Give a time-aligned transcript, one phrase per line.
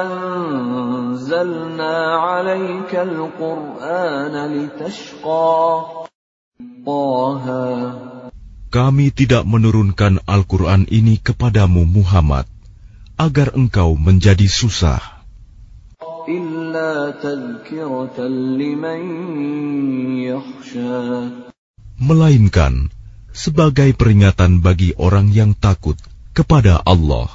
[0.02, 6.10] anzalna 'alaika al-Qur'ana litashqa.
[6.82, 7.66] Taha
[8.74, 12.57] Kami tidak menurunkan Al-Quran ini kepadamu Muhammad
[13.18, 15.02] agar engkau menjadi susah.
[21.98, 22.74] Melainkan
[23.34, 25.98] sebagai peringatan bagi orang yang takut
[26.38, 27.28] kepada Allah.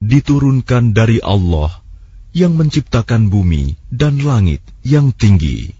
[0.00, 1.70] Diturunkan dari Allah
[2.30, 5.79] yang menciptakan bumi dan langit yang tinggi.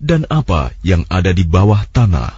[0.00, 2.32] dan apa yang ada di bawah tanah.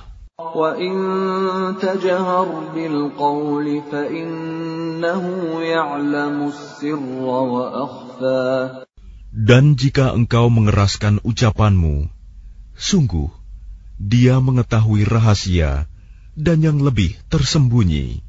[9.36, 11.96] Dan jika engkau mengeraskan ucapanmu,
[12.76, 13.30] sungguh
[13.96, 15.88] dia mengetahui rahasia
[16.36, 18.25] dan yang lebih tersembunyi.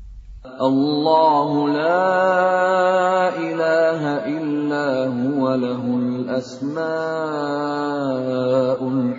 [0.58, 6.82] Allahu la ilaha illa huwa lahul asmaul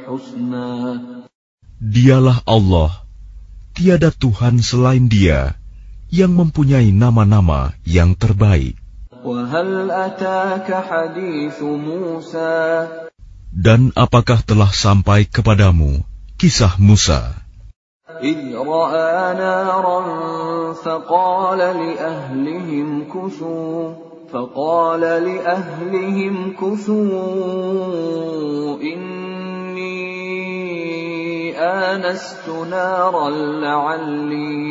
[0.03, 0.99] husna.
[1.79, 3.07] Dialah Allah,
[3.71, 5.55] tiada Tuhan selain Dia
[6.11, 8.75] yang mempunyai nama-nama yang terbaik.
[13.55, 16.03] Dan apakah telah sampai kepadamu
[16.35, 17.47] kisah Musa?
[18.23, 20.03] إذ رأى نارا
[20.73, 23.93] فقال لأهلهم كثوا
[24.33, 27.17] فقال لأهلهم كثوا
[28.83, 30.09] إني
[31.59, 33.31] آنست نارا
[33.61, 34.69] لعلي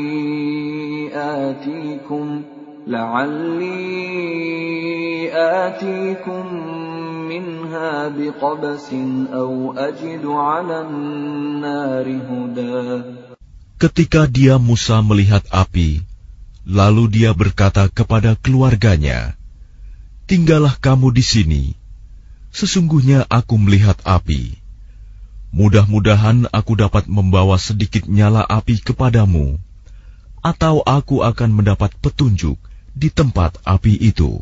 [1.13, 2.41] آتيكم
[2.87, 4.17] لعلي
[5.33, 6.63] آتيكم
[7.29, 8.93] منها بقبس
[9.33, 13.26] أو أجد على النار هدى.
[13.77, 16.01] Ketika dia Musa melihat api,
[16.65, 19.37] lalu dia berkata kepada keluarganya,
[20.25, 21.63] "Tinggallah kamu di sini.
[22.49, 24.57] Sesungguhnya aku melihat api.
[25.53, 29.61] Mudah-mudahan aku dapat membawa sedikit nyala api kepadamu,
[30.41, 32.57] atau aku akan mendapat petunjuk
[32.97, 34.41] di tempat api itu."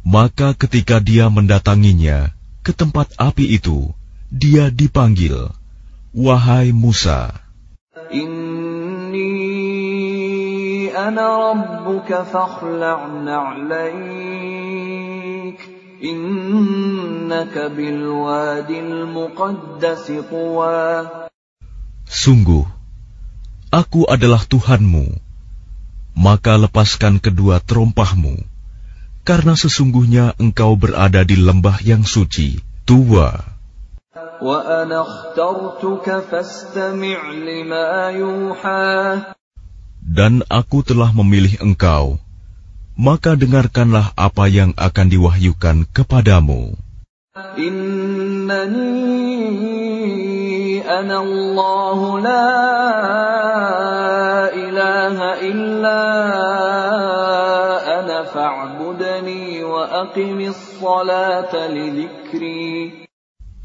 [0.00, 2.32] Maka ketika dia mendatanginya
[2.64, 3.92] ke tempat api itu,
[4.32, 5.52] dia dipanggil,
[6.10, 7.30] Wahai Musa.
[8.10, 9.30] Inni
[10.90, 12.26] ana rabbuka
[22.10, 22.66] Sungguh,
[23.70, 25.06] aku adalah Tuhanmu.
[26.18, 28.49] Maka lepaskan kedua terompahmu
[29.30, 33.38] karena sesungguhnya engkau berada di lembah yang suci, tua.
[40.02, 42.18] Dan aku telah memilih engkau,
[42.98, 46.74] maka dengarkanlah apa yang akan diwahyukan kepadamu.
[47.54, 48.02] Innani
[52.26, 52.50] la
[54.50, 56.02] ilaha illa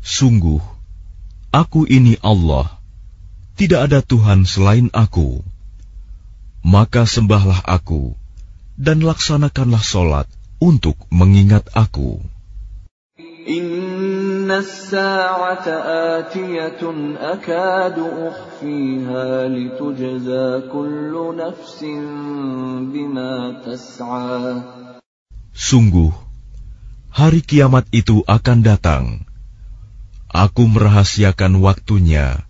[0.06, 0.62] Sungguh,
[1.50, 2.70] aku ini Allah,
[3.58, 5.42] tidak ada Tuhan selain aku.
[6.66, 8.14] Maka sembahlah aku,
[8.78, 10.28] dan laksanakanlah solat
[10.60, 12.22] untuk mengingat aku.
[14.45, 15.67] إن الساعة
[16.19, 16.83] آتية
[17.17, 17.99] أكاد
[18.29, 21.79] أخفيها لتجزى كل نفس
[22.93, 23.33] بما
[23.65, 24.61] تسعى
[25.51, 26.13] Sungguh,
[27.13, 29.05] hari kiamat itu akan datang.
[30.31, 32.45] Aku merahasiakan waktunya,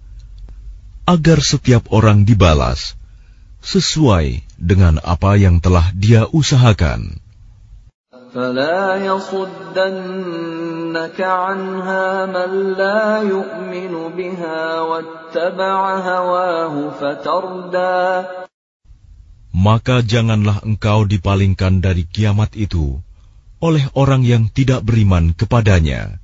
[1.09, 2.95] agar setiap orang dibalas
[3.67, 7.19] sesuai dengan apa yang telah dia usahakan.
[8.35, 9.59] فلا يصدنك
[11.21, 18.27] عنها من لا يؤمن بها واتبع هواه فتردى
[19.51, 22.99] Maka janganlah engkau dipalingkan dari kiamat itu
[23.63, 26.19] oleh orang yang tidak beriman kepadanya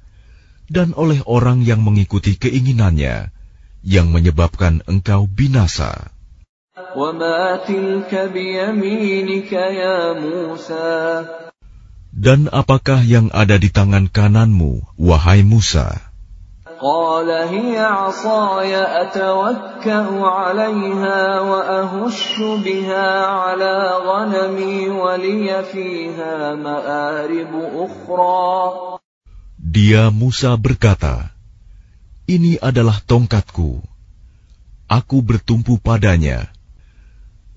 [0.67, 3.31] dan oleh orang yang mengikuti keinginannya
[3.87, 6.11] yang menyebabkan engkau binasa.
[6.97, 11.25] وما تلك بيمينك يا موسى
[12.12, 16.12] Dan apakah yang ada di tangan kananmu, wahai Musa?
[29.62, 31.32] Dia Musa berkata,
[32.28, 33.80] Ini adalah tongkatku.
[34.92, 36.52] Aku bertumpu padanya,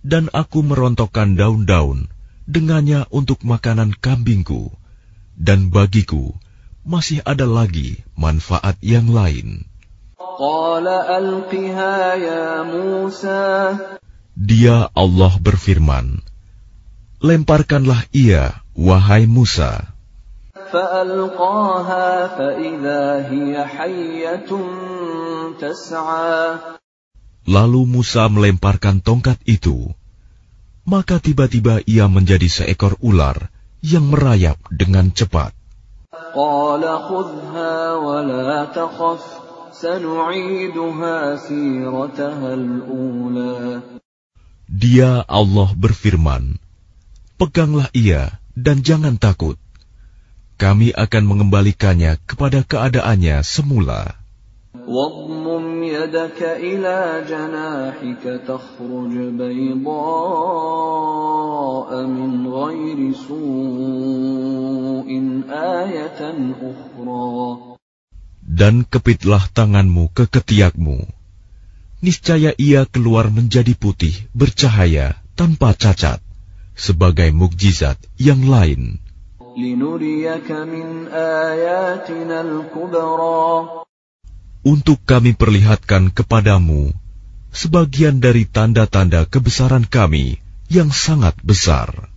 [0.06, 2.13] dan aku merontokkan daun-daun
[2.44, 4.72] dengannya untuk makanan kambingku,
[5.34, 6.36] dan bagiku
[6.84, 9.64] masih ada lagi manfaat yang lain.
[14.34, 16.20] Dia Allah berfirman,
[17.24, 19.94] Lemparkanlah ia, wahai Musa.
[27.44, 29.94] Lalu Musa melemparkan tongkat itu,
[30.84, 33.48] maka tiba-tiba ia menjadi seekor ular
[33.80, 35.52] yang merayap dengan cepat.
[44.64, 46.56] Dia Allah berfirman,
[47.34, 49.58] Peganglah ia dan jangan takut.
[50.54, 54.14] Kami akan mengembalikannya kepada keadaannya semula.
[56.03, 59.89] واضمم يدك إلى جناحك تخرج بيضاء
[62.05, 65.09] من غير سوء
[65.49, 66.19] آية
[66.59, 67.57] أخرى
[68.49, 71.07] Dan kepitlah tanganmu ke ketiakmu.
[72.03, 76.19] Niscaya ia keluar menjadi putih, bercahaya, tanpa cacat,
[76.75, 78.99] sebagai mukjizat yang lain.
[79.59, 83.79] لنريك من آياتنا الكبرى
[84.64, 86.88] untuk kami perlihatkan kepadamu
[87.54, 92.10] sebagian dari tanda-tanda kebesaran kami yang sangat besar.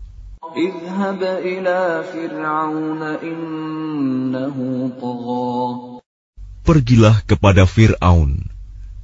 [6.66, 8.32] Pergilah kepada Fir'aun.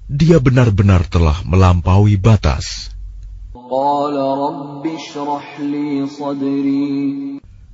[0.09, 2.91] Dia benar-benar telah melampaui batas.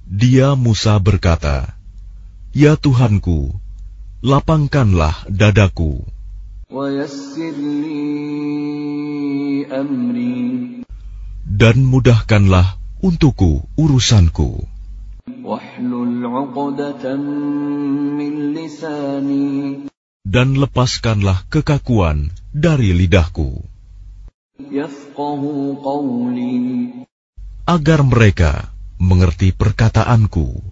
[0.10, 1.74] Dia Musa berkata,
[2.54, 3.69] Ya Tuhanku,
[4.19, 6.04] lapangkanlah dadaku.
[11.50, 12.68] Dan mudahkanlah
[13.00, 14.68] untukku urusanku.
[20.30, 23.63] Dan lepaskanlah kekakuan dari lidahku.
[27.66, 28.51] Agar mereka
[29.00, 30.69] mengerti perkataanku.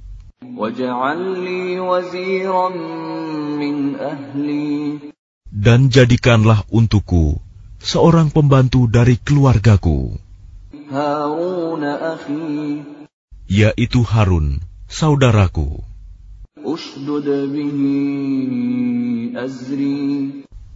[5.47, 7.37] Dan jadikanlah untukku
[7.77, 10.17] seorang pembantu dari keluargaku,
[13.45, 14.57] yaitu Harun,
[14.89, 15.85] saudaraku.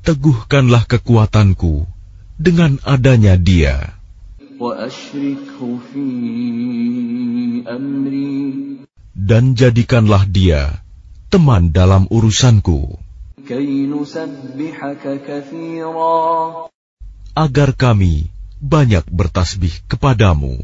[0.02, 1.90] Teguhkanlah kekuatanku
[2.38, 3.98] dengan adanya dia
[9.16, 10.82] dan jadikanlah dia
[11.32, 13.00] teman dalam urusanku.
[17.32, 18.28] Agar kami
[18.62, 20.60] banyak bertasbih kepadamu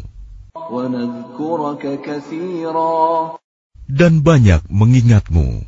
[3.88, 5.64] dan banyak mengingatmu.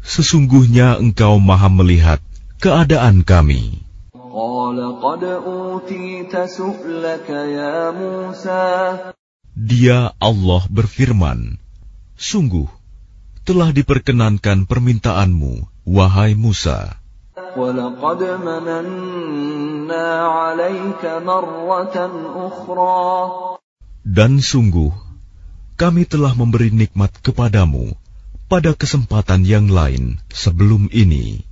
[0.00, 2.20] Sesungguhnya engkau maha melihat
[2.60, 3.89] keadaan kami.
[9.60, 11.60] Dia Allah berfirman,
[12.16, 12.68] Sungguh,
[13.44, 16.96] telah diperkenankan permintaanmu, wahai Musa.
[24.00, 24.92] Dan sungguh,
[25.76, 27.92] kami telah memberi nikmat kepadamu
[28.48, 31.49] pada kesempatan yang lain sebelum ini.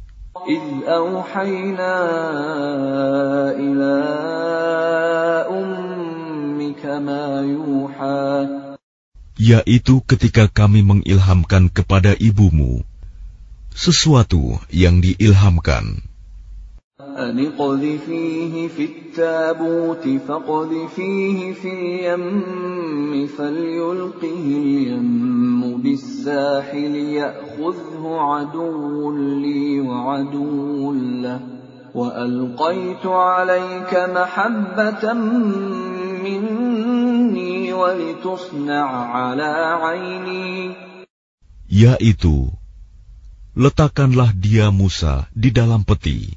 [0.87, 1.95] إذ أوحينا
[3.51, 3.95] إلى
[5.51, 8.31] أمك ما يوحى
[9.43, 12.85] yaitu ketika kami mengilhamkan kepada ibumu
[13.75, 16.06] sesuatu yang diilhamkan.
[17.18, 31.40] أن اقذفيه في التابوت فاقذفيه في اليم فليلقه اليم بالساحل يأخذه عدو لي وعدو له
[31.94, 35.12] وألقيت عليك محبة
[36.22, 40.74] مني ولتصنع على عيني.
[41.68, 42.48] Yaitu
[43.52, 46.32] letakkanlah dia Musa di dalam peti,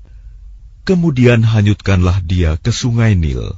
[0.91, 3.55] kemudian hanyutkanlah dia ke sungai Nil.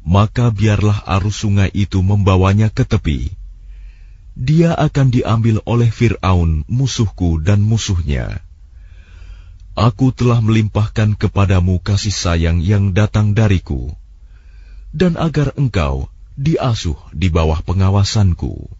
[0.00, 3.28] Maka biarlah arus sungai itu membawanya ke tepi.
[4.32, 8.40] Dia akan diambil oleh Fir'aun, musuhku dan musuhnya.
[9.76, 13.92] Aku telah melimpahkan kepadamu kasih sayang yang datang dariku,
[14.96, 16.08] dan agar engkau
[16.40, 18.79] diasuh di bawah pengawasanku.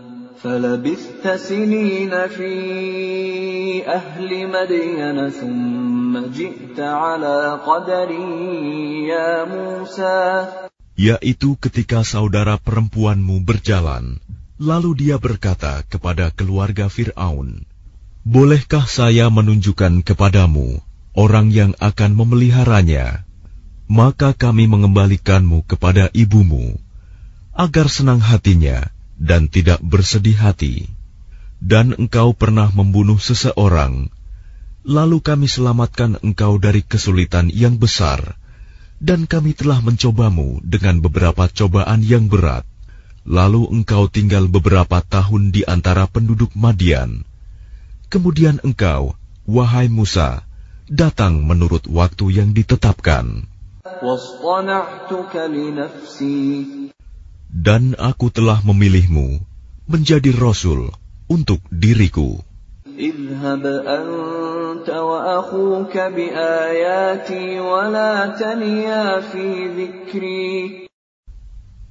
[0.42, 2.52] فلبثت سنين في
[3.88, 8.28] أهل مدين ثم جئت على قدري
[9.08, 10.46] يا موسى
[10.96, 14.16] Yaitu ketika saudara perempuanmu berjalan,
[14.56, 17.68] lalu dia berkata kepada keluarga Fir'aun,
[18.24, 20.80] Bolehkah saya menunjukkan kepadamu
[21.12, 23.28] orang yang akan memeliharanya?
[23.92, 26.80] Maka kami mengembalikanmu kepada ibumu,
[27.52, 28.88] agar senang hatinya
[29.21, 30.89] dan tidak bersedih hati,
[31.61, 34.09] dan engkau pernah membunuh seseorang,
[34.81, 38.33] lalu kami selamatkan engkau dari kesulitan yang besar,
[38.97, 42.65] dan kami telah mencobamu dengan beberapa cobaan yang berat.
[43.21, 47.21] Lalu engkau tinggal beberapa tahun di antara penduduk Madian.
[48.09, 49.13] Kemudian engkau,
[49.45, 50.41] wahai Musa,
[50.89, 53.45] datang menurut waktu yang ditetapkan.
[57.51, 59.43] Dan aku telah memilihmu
[59.91, 60.87] menjadi rasul
[61.27, 62.39] untuk diriku.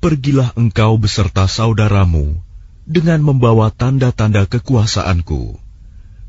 [0.01, 2.41] Pergilah engkau beserta saudaramu
[2.89, 5.61] dengan membawa tanda-tanda kekuasaanku,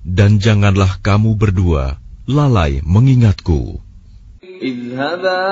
[0.04, 1.98] dan janganlah kamu berdua
[2.28, 3.80] lalai mengingatku.
[4.61, 5.47] اذهبا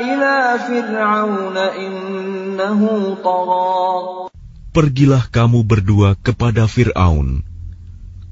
[0.00, 0.36] إلى
[0.68, 2.80] فرعون إنه
[3.24, 3.84] طغى
[4.74, 7.46] Pergilah kamu berdua kepada Fir'aun,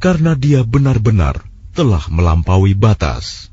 [0.02, 1.38] karena dia benar-benar
[1.70, 3.46] telah melampaui batas.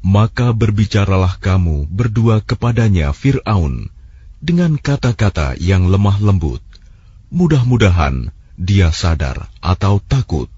[0.00, 3.92] Maka berbicaralah kamu berdua kepadanya Fir'aun,
[4.37, 6.61] dengan kata-kata yang lemah lembut.
[7.33, 10.49] Mudah-mudahan dia sadar atau takut.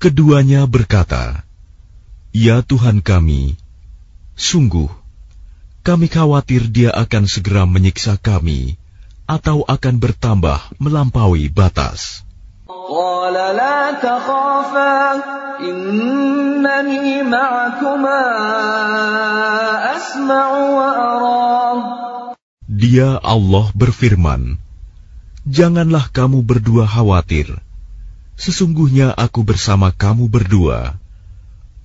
[0.00, 1.44] Keduanya berkata,
[2.32, 3.58] Ya Tuhan kami,
[4.32, 4.88] sungguh,
[5.84, 8.79] kami khawatir dia akan segera menyiksa kami
[9.29, 12.21] atau akan bertambah melampaui batas.
[22.65, 24.41] Dia Allah berfirman,
[25.45, 27.61] Janganlah kamu berdua khawatir.
[28.35, 30.97] Sesungguhnya aku bersama kamu berdua.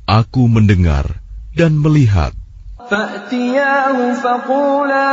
[0.08, 1.20] Aku mendengar
[1.52, 2.32] dan melihat.
[2.90, 5.10] فأتياه فقولا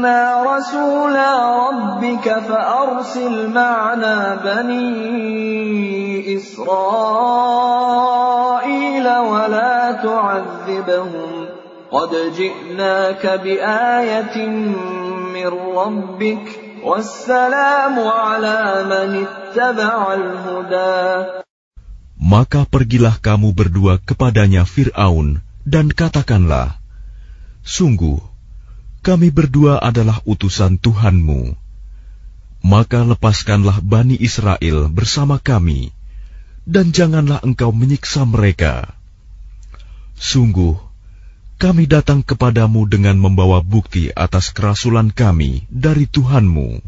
[0.00, 1.32] إنا رسولا
[1.68, 7.76] ربك فأرسل معنا بني إسرائيل
[9.32, 11.30] ولا تعذبهم
[11.90, 14.36] قد جئناك بآية
[15.36, 16.46] من ربك
[16.84, 21.04] والسلام على من اتبع الهدى
[22.16, 26.80] Maka pergilah kamu berdua kepadanya Fir'aun dan katakanlah,
[27.60, 28.18] Sungguh,
[29.01, 31.57] kami berdua adalah utusan Tuhanmu.
[32.61, 35.89] Maka lepaskanlah Bani Israel bersama kami,
[36.69, 38.93] dan janganlah engkau menyiksa mereka.
[40.21, 40.77] Sungguh,
[41.57, 46.85] kami datang kepadamu dengan membawa bukti atas kerasulan kami dari Tuhanmu.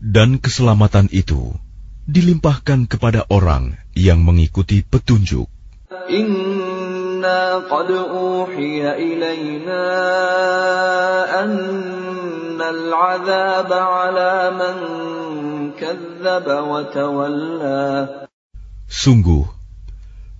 [0.00, 1.52] Dan keselamatan itu
[2.08, 5.52] dilimpahkan kepada orang yang mengikuti petunjuk.
[6.08, 6.67] Inna
[18.88, 19.44] Sungguh,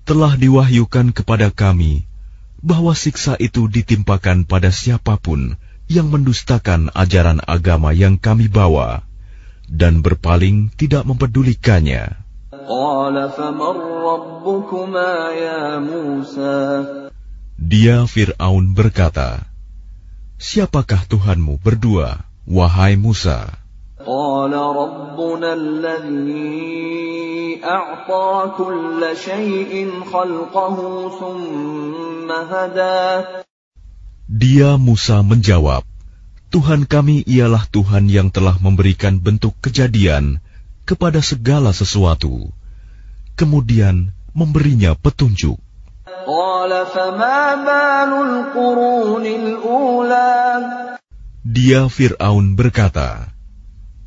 [0.08, 2.08] telah diwahyukan kepada kami
[2.64, 5.54] bahwa siksa itu ditimpakan pada siapa pun
[5.87, 9.06] yang mendustakan ajaran agama yang kami bawa
[9.68, 12.27] dan berpaling tidak mempedulikannya.
[17.56, 19.48] Dia Fir'aun berkata,
[20.37, 23.56] Siapakah Tuhanmu berdua, wahai Musa?
[34.28, 35.88] Dia Musa menjawab,
[36.52, 40.44] Tuhan kami ialah Tuhan yang telah memberikan bentuk kejadian
[40.88, 42.52] kepada segala sesuatu,
[43.38, 45.54] kemudian memberinya petunjuk.
[51.47, 53.30] Dia Fir'aun berkata,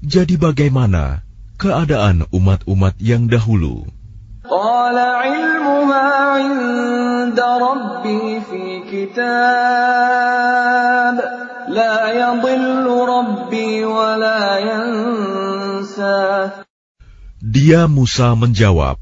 [0.03, 1.23] Jadi bagaimana
[1.55, 3.87] keadaan umat-umat yang dahulu?
[17.41, 19.01] Dia Musa menjawab,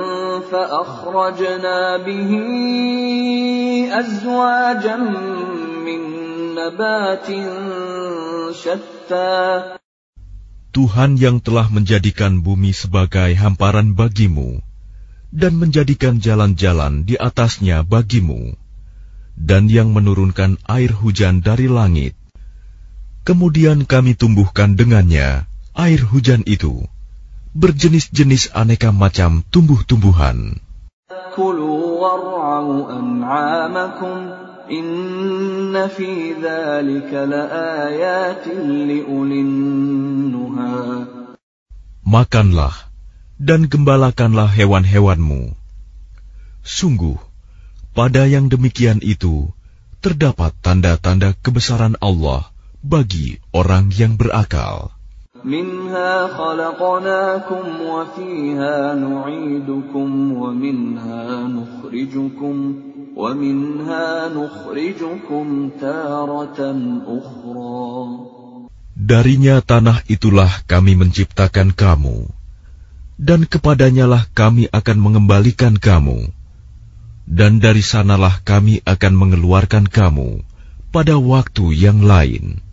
[0.50, 2.30] فأخرجنا به
[4.00, 4.96] أزواجا
[5.86, 6.00] من
[6.58, 7.28] نبات
[8.54, 9.42] شتى
[10.76, 14.60] Tuhan yang telah menjadikan bumi sebagai hamparan bagimu
[15.32, 18.52] dan menjadikan jalan-jalan di atasnya bagimu,
[19.40, 22.12] dan yang menurunkan air hujan dari langit.
[23.24, 26.84] Kemudian kami tumbuhkan dengannya air hujan itu,
[27.51, 30.59] berjenis-jenis aneka macam tumbuh-tumbuhan.
[42.01, 42.75] Makanlah
[43.41, 45.41] dan gembalakanlah hewan-hewanmu.
[46.61, 47.17] Sungguh,
[47.91, 49.51] pada yang demikian itu
[49.99, 52.47] terdapat tanda-tanda kebesaran Allah
[52.79, 55.00] bagi orang yang berakal.
[55.46, 62.56] منها خلقناكم وفيها نعيدكم ومنها نخرجكم
[63.16, 66.60] ومنها نخرجكم تارة
[67.06, 67.86] أخرى
[68.96, 72.26] Darinya tanah itulah kami menciptakan kamu,
[73.20, 76.32] dan kepadanyalah kami akan mengembalikan kamu,
[77.28, 80.42] dan dari sanalah kami akan mengeluarkan kamu
[80.90, 82.64] pada waktu yang lain.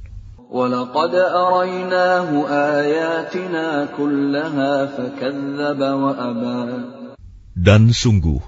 [0.53, 6.62] ولقد أريناه آياتنا كلها فكذب وأبى
[7.53, 8.41] Dan sungguh,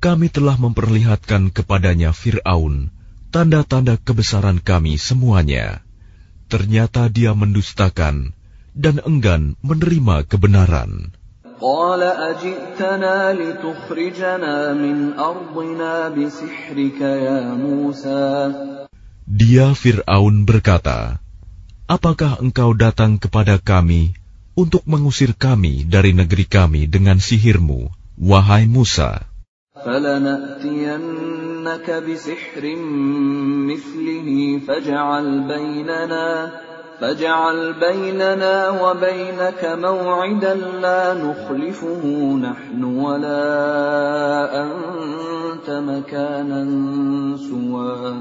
[0.00, 2.92] kami telah memperlihatkan kepadanya Fir'aun
[3.32, 5.84] tanda-tanda kebesaran kami semuanya.
[6.48, 8.32] Ternyata dia mendustakan
[8.72, 11.12] dan enggan menerima kebenaran.
[11.56, 18.52] قال أجئتنا لتخرجنا من أرضنا بسحرك يا موسى
[19.26, 21.18] Dia Fir'aun berkata,
[21.90, 24.16] Apakah engkau datang kepada kami
[24.58, 29.22] untuk mengusir kami dari negeri kami dengan sihirmu, wahai Musa?
[37.00, 42.02] فاجعل بيننا وبينك موعدا لا نخلفه
[42.40, 43.44] نحن ولا
[44.62, 46.62] أنت مكانا
[47.36, 48.14] سوى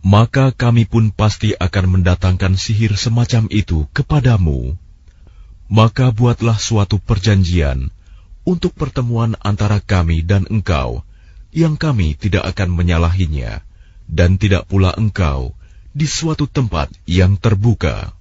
[0.00, 4.76] maka kami pun pasti akan mendatangkan sihir semacam itu kepadamu.
[5.70, 7.92] Maka buatlah suatu perjanjian
[8.42, 11.04] untuk pertemuan antara kami dan engkau,
[11.52, 13.62] yang kami tidak akan menyalahinya,
[14.08, 15.54] dan tidak pula engkau
[15.92, 18.16] di suatu tempat yang terbuka.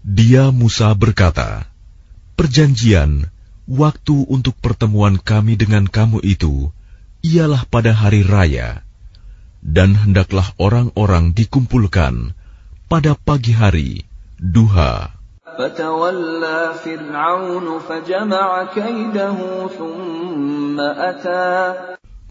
[0.00, 1.68] Dia Musa berkata,
[2.40, 3.28] Perjanjian
[3.68, 6.72] waktu untuk pertemuan kami dengan kamu itu
[7.20, 8.80] ialah pada hari raya,
[9.60, 12.32] dan hendaklah orang-orang dikumpulkan
[12.88, 14.08] pada pagi hari,
[14.40, 15.12] duha.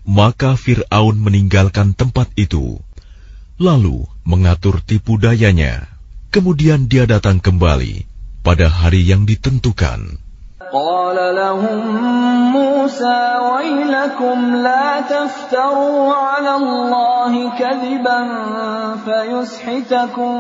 [0.09, 2.81] Maka Fir'aun meninggalkan tempat itu,
[3.61, 5.85] lalu mengatur tipu dayanya.
[6.33, 8.08] Kemudian dia datang kembali,
[8.48, 10.24] pada hari yang ditentukan.
[10.74, 11.86] قال لهم
[12.50, 18.20] موسى ويلكم لا تفتروا على الله كذبا
[19.06, 20.34] فيسحتكم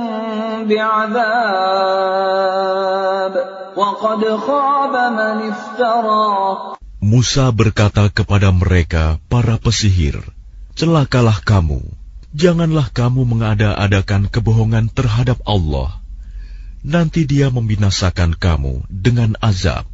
[0.66, 1.74] بعذاب
[3.76, 6.26] وقد خاب من افترى
[7.04, 10.24] Musa berkata kepada mereka, para pesihir,
[10.74, 11.84] Celakalah kamu,
[12.34, 15.97] janganlah kamu mengada-adakan kebohongan terhadap Allah.
[16.85, 19.85] nanti dia membinasakan kamu dengan azab.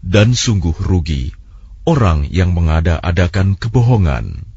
[0.00, 1.36] Dan sungguh rugi
[1.84, 4.48] orang yang mengada-adakan kebohongan.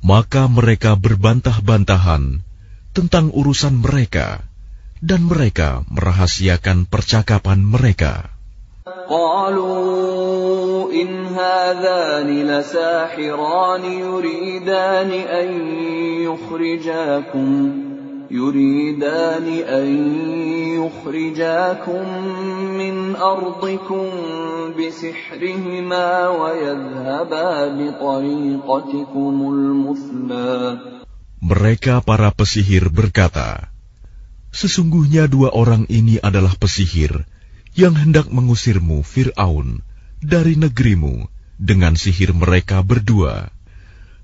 [0.00, 2.22] Maka mereka berbantah-bantahan
[2.90, 4.46] tentang urusan mereka,
[5.02, 8.39] dan mereka merahasiakan percakapan mereka.
[9.09, 15.49] قالوا إن هذان لساحران يريدان أن
[16.21, 17.49] يخرجاكم
[18.31, 19.89] يريدان أن
[20.77, 22.03] يخرجاكم
[22.77, 24.05] من أرضكم
[24.77, 30.77] بسحرهما ويذهبا بطريقتكم المثلى
[31.41, 33.73] Mereka para pesihir berkata,
[34.53, 37.25] Sesungguhnya dua orang ini adalah pesihir
[37.75, 39.83] yang hendak mengusirmu, Fir'aun,
[40.23, 41.27] dari negerimu
[41.59, 43.51] dengan sihir mereka berdua,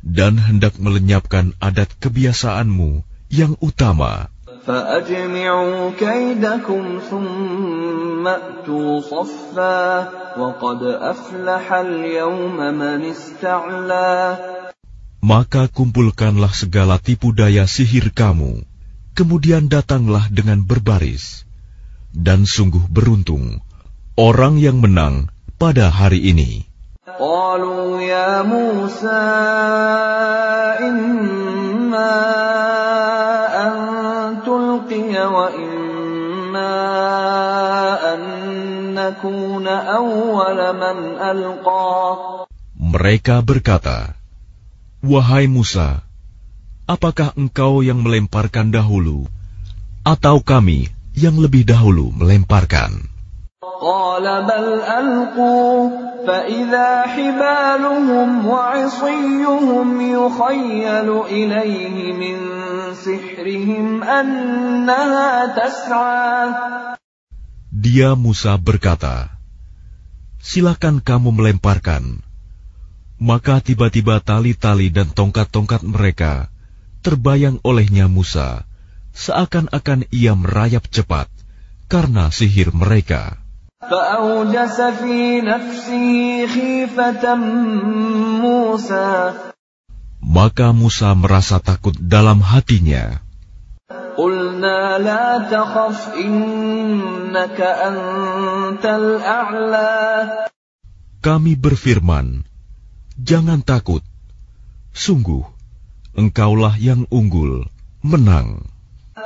[0.01, 4.31] dan hendak melenyapkan adat kebiasaanmu yang utama.
[4.61, 9.81] فأجمعوا كيدكم ثم أتوا صفا
[10.37, 14.37] وقد أفلح اليوم من استعلى
[15.21, 18.65] Maka kumpulkanlah segala tipu daya sihir kamu,
[19.13, 21.44] kemudian datanglah dengan berbaris.
[22.14, 23.62] dan sungguh beruntung
[24.16, 25.28] orang yang menang
[25.60, 26.64] pada hari ini.
[42.76, 44.16] Mereka berkata,
[45.04, 46.00] Wahai Musa,
[46.88, 49.28] apakah engkau yang melemparkan dahulu,
[50.06, 53.08] atau kami yang lebih dahulu melemparkan.
[67.72, 69.32] Dia Musa berkata,
[70.36, 72.20] Silakan kamu melemparkan.
[73.16, 76.52] Maka tiba-tiba tali-tali dan tongkat-tongkat mereka
[77.00, 78.68] terbayang olehnya Musa
[79.16, 81.32] seakan-akan ia merayap cepat
[81.88, 83.40] karena sihir mereka.
[90.26, 93.24] Maka Musa merasa takut dalam hatinya.
[101.20, 102.26] Kami berfirman,
[103.20, 104.02] jangan takut.
[104.96, 105.44] Sungguh,
[106.16, 107.68] engkaulah yang unggul,
[108.00, 108.75] menang.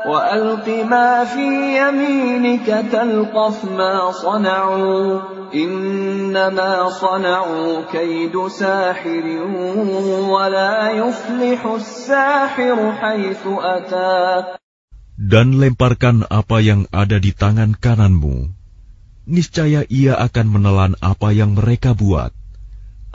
[0.05, 1.49] وألق ما في
[1.81, 5.21] يمينك تلقف ما صنعوا
[5.53, 9.25] إنما صنعوا كيد ساحر
[10.29, 14.23] ولا يفلح الساحر حيث أتى
[15.15, 18.51] Dan lemparkan apa yang ada di tangan kananmu.
[19.25, 22.35] Niscaya ia akan menelan apa yang mereka buat.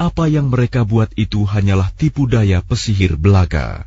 [0.00, 3.84] Apa yang mereka buat itu hanyalah tipu daya pesihir belaka.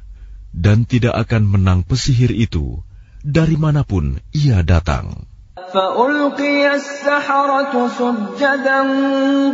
[0.53, 2.85] Dan tidak akan menang pesihir itu
[3.27, 5.29] dari manapun ia datang.
[5.73, 8.81] فألقي السحرة سجدا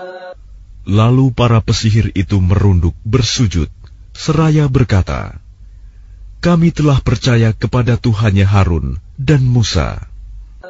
[0.81, 3.69] Lalu para pesihir itu merunduk bersujud,
[4.17, 5.37] seraya berkata,
[6.41, 10.01] Kami telah percaya kepada Tuhannya Harun dan Musa.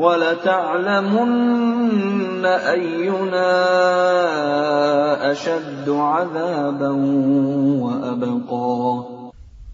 [0.00, 1.30] ولتعلمن
[2.44, 3.52] أينا
[5.32, 6.90] أشد عذابا
[7.84, 8.72] وأبقى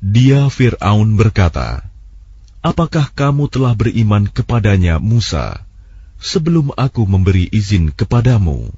[0.07, 1.83] Dia Fir'aun berkata,
[2.63, 5.67] Apakah kamu telah beriman kepadanya Musa
[6.23, 8.71] sebelum aku memberi izin kepadamu?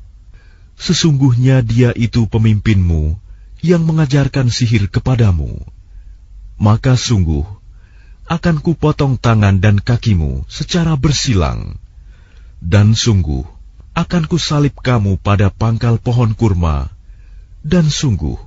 [0.78, 3.18] Sesungguhnya dia itu pemimpinmu
[3.60, 5.58] yang mengajarkan sihir kepadamu.
[6.56, 7.44] Maka sungguh,
[8.27, 11.75] akan kupotong tangan dan kakimu secara bersilang.
[12.63, 13.43] Dan sungguh,
[13.93, 16.87] akan kusalib kamu pada pangkal pohon kurma.
[17.63, 18.39] Dan sungguh,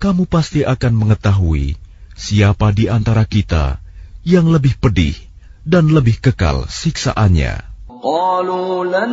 [0.00, 1.76] kamu pasti akan mengetahui
[2.14, 3.82] siapa di antara kita
[4.24, 5.16] yang lebih pedih
[5.64, 7.73] dan lebih kekal siksaannya.
[8.03, 9.11] قالوا لن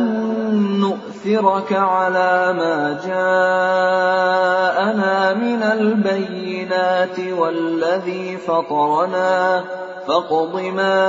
[0.79, 4.33] نؤثرك على ما جاءنا
[5.33, 9.63] من البينات والذي فطرنا
[10.07, 11.03] فاقض ما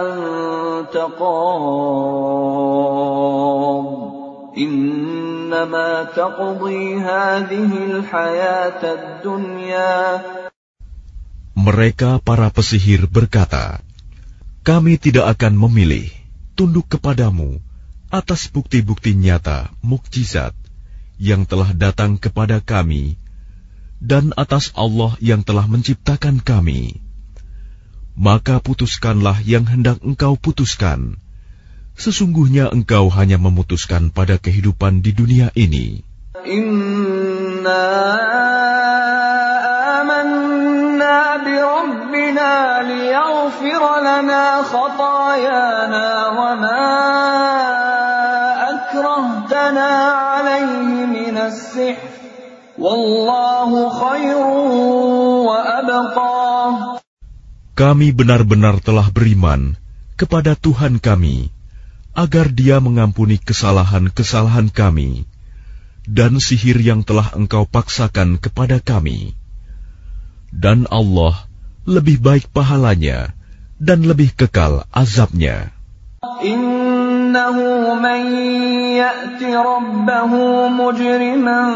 [0.00, 2.64] أنت قاض
[4.58, 10.20] إنما تقضي هذه الحياة الدنيا
[11.54, 13.78] Mereka para pesihir berkata,
[14.66, 16.17] Kami tidak akan memilih
[16.59, 17.63] tunduk kepadamu
[18.11, 20.51] atas bukti-bukti nyata mukjizat
[21.15, 23.15] yang telah datang kepada kami
[24.03, 26.99] dan atas Allah yang telah menciptakan kami.
[28.19, 31.23] Maka putuskanlah yang hendak engkau putuskan.
[31.95, 36.03] Sesungguhnya engkau hanya memutuskan pada kehidupan di dunia ini.
[36.43, 37.87] Inna
[40.03, 42.51] amanna bi Rabbina
[42.83, 45.68] liyaghfir lana khatayana
[51.48, 52.10] السحر
[52.78, 53.70] والله
[54.02, 54.44] خير
[55.48, 56.44] وأبقى
[57.74, 59.74] Kami benar-benar telah beriman
[60.14, 61.50] kepada Tuhan kami,
[62.14, 65.26] agar Dia mengampuni kesalahan-kesalahan kami
[66.06, 69.34] dan sihir yang telah Engkau paksakan kepada kami.
[70.54, 71.50] Dan Allah
[71.82, 73.34] lebih baik pahalanya
[73.82, 75.74] dan lebih kekal azabnya.
[78.99, 81.71] Ya'ti rabbahu mujriman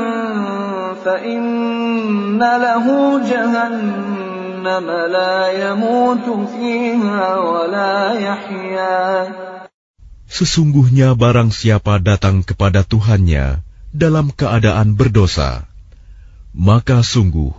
[1.03, 8.97] fa inna lahu jahannam la yamutu fiha wa la yahya.
[10.25, 13.61] Sesungguhnya barang siapa datang kepada Tuhannya
[13.93, 15.69] dalam keadaan berdosa,
[16.57, 17.53] maka sungguh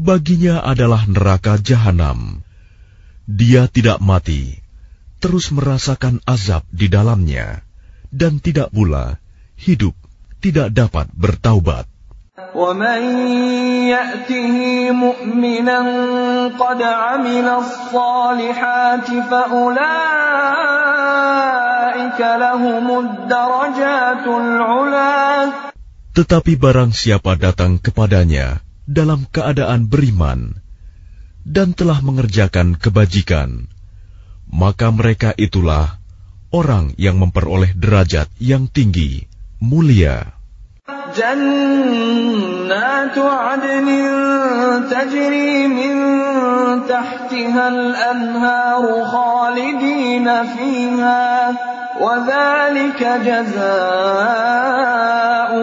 [0.00, 2.40] baginya adalah neraka jahanam.
[3.28, 4.61] Dia tidak mati,
[5.22, 7.62] terus merasakan azab di dalamnya,
[8.10, 9.22] dan tidak pula
[9.54, 9.94] hidup
[10.42, 11.86] tidak dapat bertaubat.
[26.12, 30.60] Tetapi barang siapa datang kepadanya dalam keadaan beriman
[31.46, 33.70] dan telah mengerjakan kebajikan,
[34.51, 35.99] maka mereka itulah
[36.51, 39.27] orang yang memperoleh derajat yang tinggi,
[39.59, 40.37] mulia.
[41.17, 43.87] جنات عدن
[44.91, 45.95] تجري من
[46.87, 51.53] تحتها الأنهار خالدين فيها
[52.01, 54.47] وذلك جزاء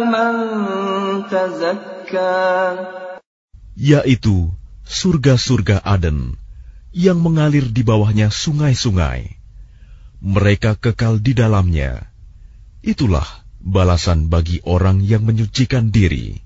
[0.05, 0.33] من
[1.31, 2.77] تزكى
[3.75, 4.55] yaitu
[4.87, 6.39] surga-surga Aden
[6.99, 9.39] yang mengalir di bawahnya sungai-sungai.
[10.23, 12.09] Mereka kekal di dalamnya.
[12.81, 13.27] Itulah
[13.61, 16.41] balasan bagi orang yang menyucikan diri.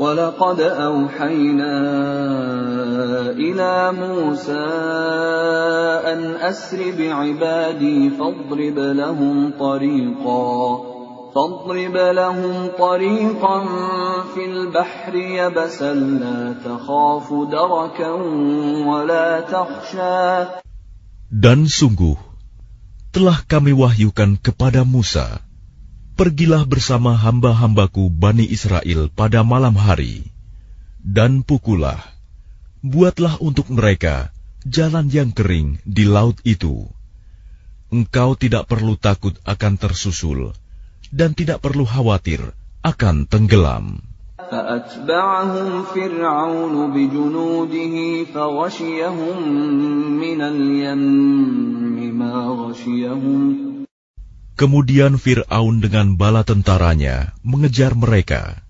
[0.00, 1.76] ولقد أوحينا
[3.36, 4.66] إلى موسى
[6.08, 10.93] أن أسر بعبادي فاضرب لهم طريقاً
[11.34, 13.58] فاضرب لهم طريقا
[14.34, 18.10] في البحر يبسا لا تخاف دركا
[18.86, 20.58] ولا تخشى
[21.30, 22.18] Dan sungguh,
[23.14, 25.38] telah kami wahyukan kepada Musa,
[26.20, 30.28] Pergilah bersama hamba-hambaku Bani Israel pada malam hari,
[31.00, 31.96] dan pukulah,
[32.84, 34.28] buatlah untuk mereka
[34.68, 36.92] jalan yang kering di laut itu.
[37.88, 40.52] Engkau tidak perlu takut akan tersusul,
[41.14, 42.54] dan tidak perlu khawatir
[42.86, 44.10] akan tenggelam.
[44.50, 47.94] فأتبعهم فرعون بجنوده
[48.34, 49.36] فغشيهم
[50.18, 53.70] من اليم ما غشيهم
[54.60, 58.60] Kemudian Fir'aun dengan bala tentaranya mengejar mereka.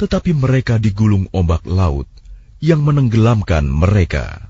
[0.00, 2.08] Tetapi mereka digulung ombak laut
[2.64, 4.48] yang menenggelamkan mereka.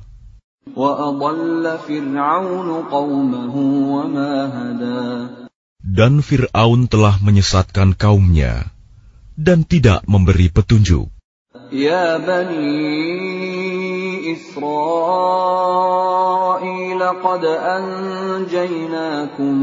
[5.86, 8.70] Dan Fir'aun telah menyesatkan kaumnya
[9.34, 11.10] dan tidak memberi petunjuk.
[11.74, 12.70] Ya Bani
[14.30, 15.02] Israel,
[17.18, 19.56] qad anjaynakum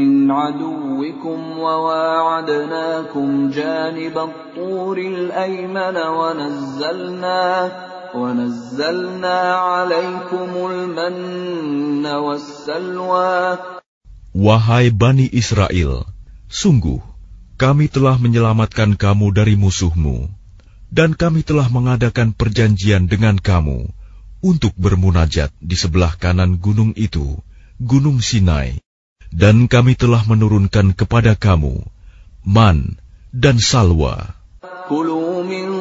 [0.00, 7.68] min aduwikum wa wa'adnakum janib at-turil ayman wa nazzalna
[8.10, 13.58] ونزلنا عليكم المن والسلوى
[14.35, 16.03] Wahai Bani Israel,
[16.51, 16.99] sungguh
[17.55, 20.27] kami telah menyelamatkan kamu dari musuhmu,
[20.91, 23.87] dan kami telah mengadakan perjanjian dengan kamu
[24.43, 27.39] untuk bermunajat di sebelah kanan gunung itu,
[27.79, 28.83] Gunung Sinai,
[29.31, 31.87] dan kami telah menurunkan kepada kamu
[32.43, 32.99] man
[33.31, 34.35] dan salwa.
[34.91, 35.74] Kulu min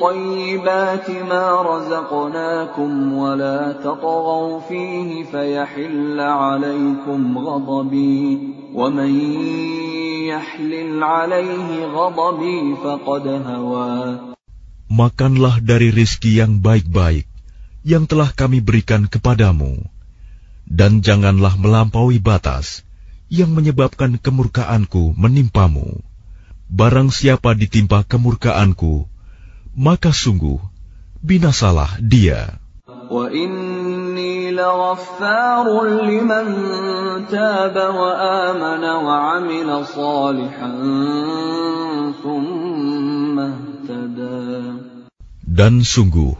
[0.00, 8.22] طيبات ما رزقناكم ولا تطغوا فيه فيحل عليكم غضبي
[8.74, 9.12] ومن
[10.32, 13.96] يحلل عليه غضبي فقد هوى
[14.86, 17.26] Makanlah dari rizki yang baik-baik
[17.82, 19.82] yang telah kami berikan kepadamu,
[20.66, 22.86] dan janganlah melampaui batas
[23.26, 26.02] yang menyebabkan kemurkaanku menimpamu.
[26.66, 29.06] Barang siapa ditimpa kemurkaanku,
[29.75, 30.59] maka sungguh
[31.21, 32.57] binasalah dia.
[45.51, 46.33] Dan sungguh,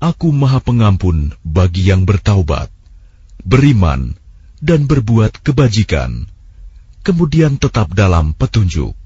[0.00, 2.72] aku maha pengampun bagi yang bertaubat,
[3.44, 4.16] beriman,
[4.58, 6.26] dan berbuat kebajikan,
[7.04, 8.96] kemudian tetap dalam petunjuk.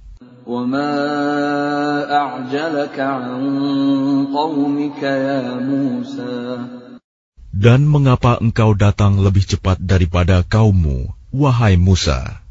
[7.53, 12.43] Dan mengapa engkau datang lebih cepat daripada kaummu, wahai Musa?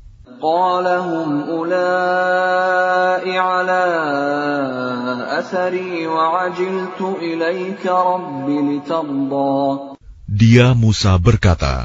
[10.31, 11.75] Dia Musa berkata,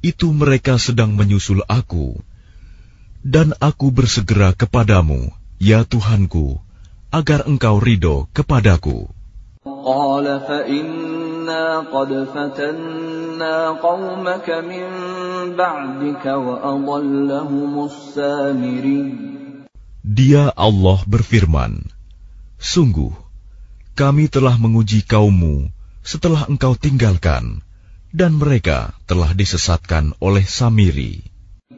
[0.00, 2.18] itu mereka sedang menyusul aku,
[3.22, 5.30] dan aku bersegera kepadamu,
[5.62, 6.63] ya Tuhanku,
[7.14, 9.06] agar engkau ridho kepadaku.
[20.04, 21.72] Dia Allah berfirman,
[22.58, 23.14] Sungguh,
[23.94, 25.70] kami telah menguji kaummu
[26.02, 27.62] setelah engkau tinggalkan,
[28.10, 31.33] dan mereka telah disesatkan oleh Samiri.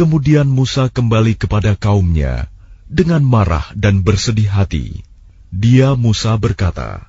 [0.00, 2.48] Kemudian Musa kembali kepada kaumnya
[2.88, 5.04] dengan marah dan bersedih hati.
[5.52, 7.04] Dia Musa berkata,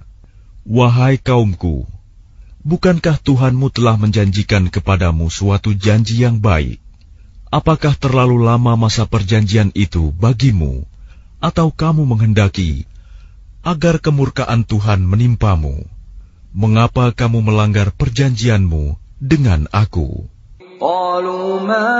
[0.68, 1.88] Wahai kaumku,
[2.68, 6.84] bukankah Tuhanmu telah menjanjikan kepadamu suatu janji yang baik?
[7.48, 10.84] Apakah terlalu lama masa perjanjian itu bagimu,
[11.40, 12.92] atau kamu menghendaki
[13.64, 15.88] agar kemurkaan Tuhan menimpamu?
[16.52, 20.31] Mengapa kamu melanggar perjanjianmu dengan aku?'
[20.82, 21.92] قالوا ما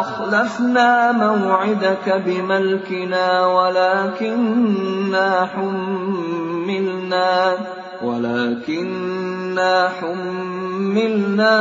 [0.00, 7.56] أخلفنا موعدك بملكنا ولكننا حملنا
[8.02, 11.56] ولكننا حملنا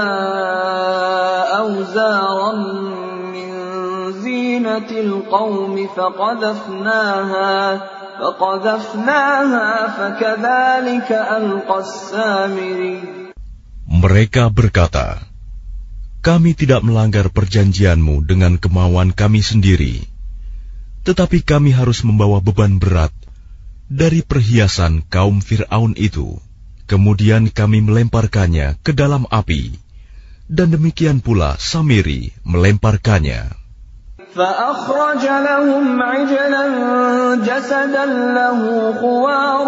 [1.57, 2.51] أوزارا
[3.33, 3.51] من
[4.11, 7.81] زينة القوم فقذفناها
[8.19, 12.99] فقذفناها فكذلك ألقى السامري.
[13.89, 15.28] Mereka berkata,
[16.24, 20.04] kami tidak melanggar perjanjianmu dengan kemauan kami sendiri,
[21.04, 23.12] tetapi kami harus membawa beban berat
[23.92, 26.40] dari perhiasan kaum Fir'aun itu.
[26.84, 29.72] Kemudian kami melemparkannya ke dalam api,
[30.52, 33.64] dan demikian pula Samiri melemparkannya.
[34.34, 36.64] فأخرج لهم عجلا
[37.46, 38.60] جسدا له
[39.00, 39.66] خوار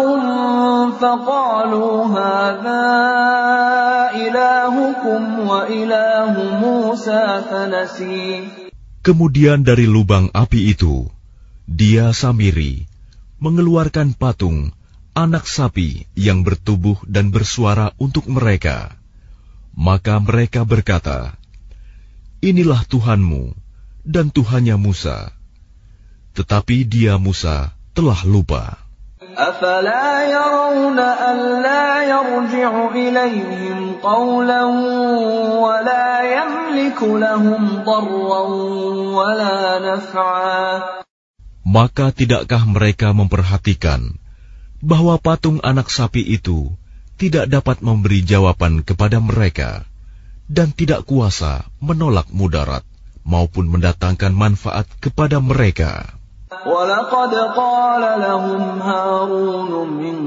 [0.99, 2.87] فقالوا هذا
[9.02, 11.10] Kemudian dari lubang api itu,
[11.66, 12.86] dia Samiri
[13.42, 14.70] mengeluarkan patung
[15.12, 18.94] anak sapi yang bertubuh dan bersuara untuk mereka.
[19.74, 21.34] Maka mereka berkata,
[22.42, 23.54] Inilah Tuhanmu
[24.02, 25.30] dan Tuhannya Musa.
[26.34, 28.78] Tetapi dia Musa telah lupa.
[29.31, 34.63] أفلا يرون ألا يرجع إليهم قولا
[35.57, 38.43] ولا يملك لهم ضرا
[39.17, 40.61] ولا نفعا
[41.67, 44.15] Maka tidakkah mereka memperhatikan
[44.79, 46.71] bahwa patung anak sapi itu
[47.19, 49.83] tidak dapat memberi jawaban kepada mereka
[50.47, 52.87] dan tidak kuasa menolak mudarat
[53.27, 56.15] maupun mendatangkan manfaat kepada mereka.
[56.51, 60.17] ولقد قال لهم هارون من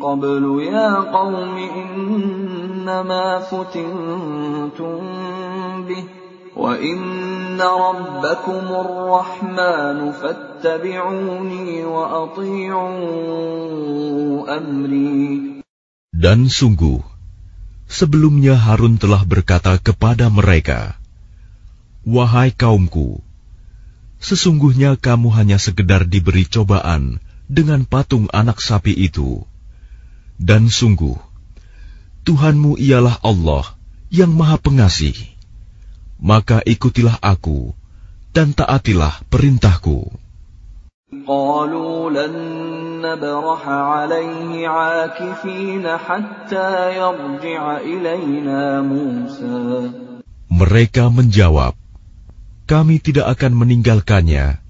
[0.00, 5.00] قبل يا قوم إنما فتنتم
[5.84, 6.04] به
[6.56, 12.96] وإن ربكم الرحمن فاتبعوني وأطيعوا
[14.56, 15.60] أمري
[16.18, 17.04] Dan sungguh,
[17.86, 20.98] sebelumnya Harun telah berkata kepada mereka,
[22.02, 23.22] Wahai kaumku,
[24.23, 27.19] Sesungguhnya kamu hanya sekedar diberi cobaan
[27.51, 29.43] dengan patung anak sapi itu.
[30.39, 31.19] Dan sungguh,
[32.23, 33.67] Tuhanmu ialah Allah
[34.07, 35.11] yang maha pengasih.
[36.23, 37.75] Maka ikutilah aku
[38.31, 40.07] dan taatilah perintahku.
[41.27, 42.09] قالوا
[50.53, 51.73] Mereka menjawab,
[52.72, 54.60] Kami tidak akan meninggalkannya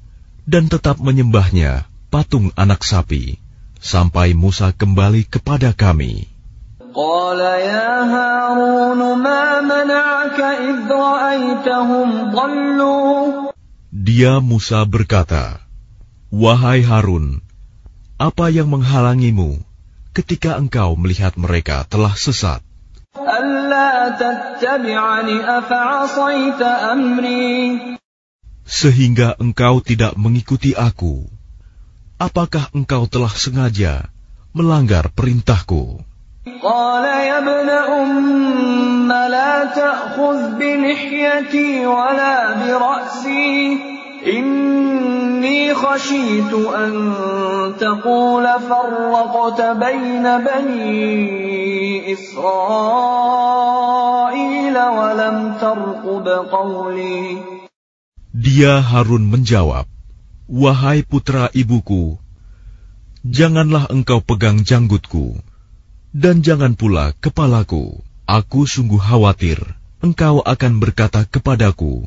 [0.46, 3.42] dan tetap menyembahnya patung anak sapi
[3.82, 6.30] sampai Musa kembali kepada kami.
[6.98, 13.52] قال يا هارون ما منعك إذ رأيتهم ضلوا
[13.92, 15.60] Dia Musa berkata,
[16.32, 17.44] Wahai Harun,
[18.16, 19.58] apa yang menghalangimu
[20.16, 22.64] ketika engkau melihat mereka telah sesat?
[23.18, 23.61] ألا تتبعني أفعصيت أمري
[28.68, 31.26] Sehingga engkau tidak mengikuti aku.
[32.18, 34.10] Apakah engkau telah sengaja
[34.52, 36.02] melanggar perintahku?
[36.62, 43.91] قال يا ابن أم لا تأخذ بلحيتي ولا برأسي
[44.26, 46.92] إني خشيت أن
[47.80, 53.18] تقول فرقت بين بني إسرائيل
[54.78, 57.38] ولم ترقب قولي
[58.38, 59.90] Dia Harun menjawab,
[60.46, 62.22] Wahai putra ibuku,
[63.26, 65.42] janganlah engkau pegang janggutku,
[66.14, 67.98] dan jangan pula kepalaku.
[68.28, 69.58] Aku sungguh khawatir
[69.98, 72.06] engkau akan berkata kepadaku,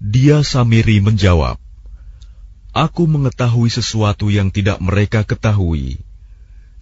[0.00, 1.60] Dia Samiri menjawab,
[2.74, 6.00] Aku mengetahui sesuatu yang tidak mereka ketahui.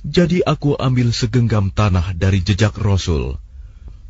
[0.03, 3.39] Jadi aku ambil segenggam tanah dari jejak Rasul,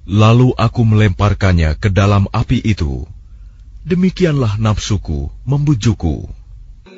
[0.09, 3.09] lalu aku melemparkannya ke dalam api itu.
[3.89, 6.42] Demikianlah nafsuku membujukku.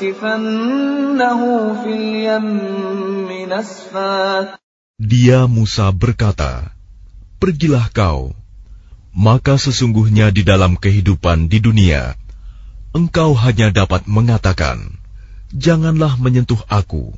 [0.00, 1.40] لننسفنه
[1.82, 4.48] في اليم نسفا
[5.00, 6.76] Dia Musa berkata,
[7.40, 8.36] Pergilah kau,
[9.16, 12.20] maka sesungguhnya di dalam kehidupan di dunia,
[12.92, 15.00] engkau hanya dapat mengatakan,
[15.56, 17.16] Janganlah menyentuh aku,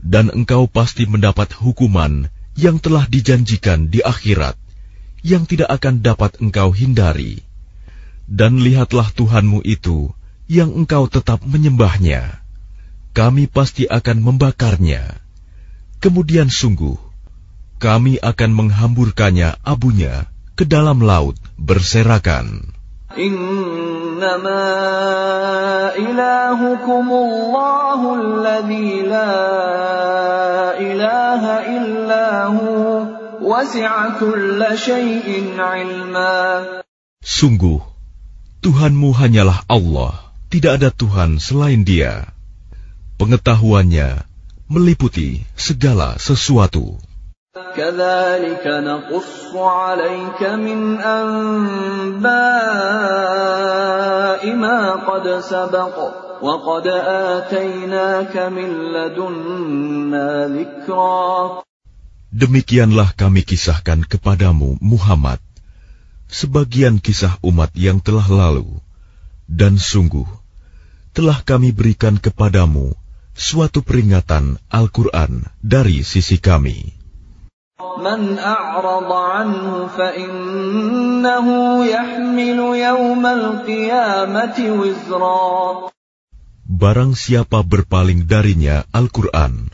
[0.00, 4.56] dan engkau pasti mendapat hukuman yang telah dijanjikan di akhirat,
[5.20, 7.44] yang tidak akan dapat engkau hindari.
[8.24, 10.15] Dan lihatlah Tuhanmu itu,
[10.50, 12.42] yang engkau tetap menyembahnya.
[13.12, 15.20] kami pasti akan membakarnya.
[16.00, 16.96] Kemudian sungguh,
[17.78, 22.72] kami akan menghamburkannya abunya ke dalam laut berserakan.
[23.12, 24.64] إنما
[26.00, 29.36] إلهكم الله الذي لا
[30.80, 31.42] إله
[31.76, 33.04] إلا هو
[33.44, 35.28] وسع كل شيء
[35.60, 36.40] علما
[37.20, 37.84] Sungguh,
[38.64, 42.28] Tuhanmu hanyalah Allah, tidak ada Tuhan selain Dia.
[43.16, 44.24] Pengetahuannya
[44.68, 47.00] meliputi segala sesuatu.
[47.52, 52.32] كذلك نقص عليك من أنباء
[54.56, 55.96] ما قد سبق
[56.40, 56.86] وقد
[57.36, 61.60] آتيناك من لدنا ذكرا
[62.32, 65.36] Demikianlah kami kisahkan kepadamu, Muhammad,
[66.32, 68.80] sebagian kisah umat yang telah lalu,
[69.44, 70.24] dan sungguh
[71.16, 72.96] telah kami berikan kepadamu
[73.32, 77.02] suatu peringatan Al-Quran dari sisi kami.
[78.02, 81.46] من أعرض عنه فإنه
[81.84, 85.52] يحمل يوم القيامة وزرا
[86.72, 89.68] Barang siapa berpaling darinya Al-Quran,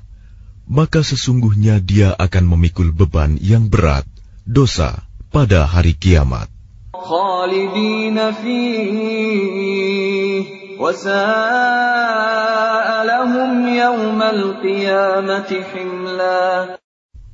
[0.67, 4.03] maka sesungguhnya dia akan memikul beban yang berat,
[4.43, 6.51] dosa, pada hari kiamat.
[6.99, 9.29] خالدين فيه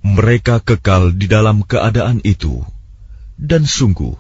[0.06, 2.62] Mereka kekal di dalam keadaan itu,
[3.42, 4.14] dan sungguh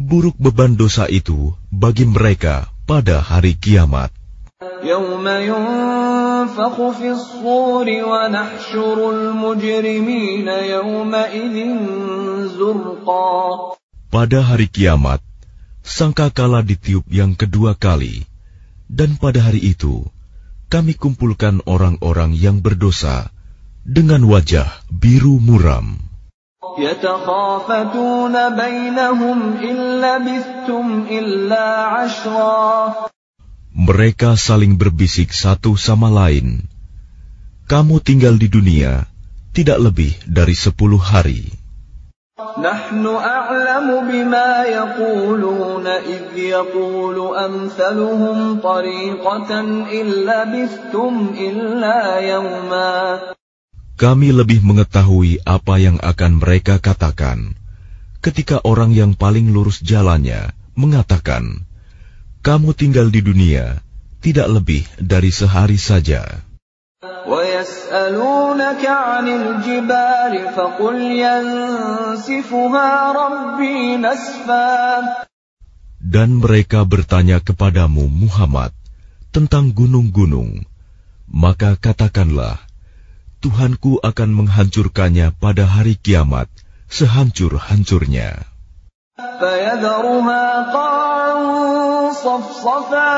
[0.00, 4.08] buruk beban dosa itu bagi mereka pada hari kiamat.
[14.12, 15.20] Pada hari kiamat,
[15.84, 18.31] sangka kala ditiup yang kedua kali.
[18.92, 20.04] Dan pada hari itu,
[20.68, 23.32] kami kumpulkan orang-orang yang berdosa
[23.88, 25.96] dengan wajah biru muram.
[33.72, 36.68] Mereka saling berbisik satu sama lain.
[37.64, 39.08] Kamu tinggal di dunia
[39.56, 41.61] tidak lebih dari sepuluh hari.
[42.41, 49.51] نحن أعلم بما يقولون إذ يقول أمثلهم طريقة
[49.89, 52.93] إن لبثتم إلا يوما
[53.97, 57.57] Kami lebih mengetahui apa yang akan mereka katakan
[58.21, 61.65] ketika orang yang paling lurus jalannya mengatakan,
[62.45, 63.81] "Kamu tinggal di dunia
[64.21, 66.45] tidak lebih dari sehari saja."
[67.27, 74.73] ويسألونك عن الجبال فقل ينسفها ربي نسفا
[76.07, 78.71] Dan mereka bertanya kepadamu, Muhammad,
[79.29, 80.65] tentang gunung-gunung.
[81.27, 82.63] Maka katakanlah,
[83.43, 86.49] Tuhanku akan menghancurkannya pada hari kiamat,
[86.89, 88.41] sehancur-hancurnya.
[89.17, 91.33] فيذرها قاعا
[92.13, 93.17] صفصفا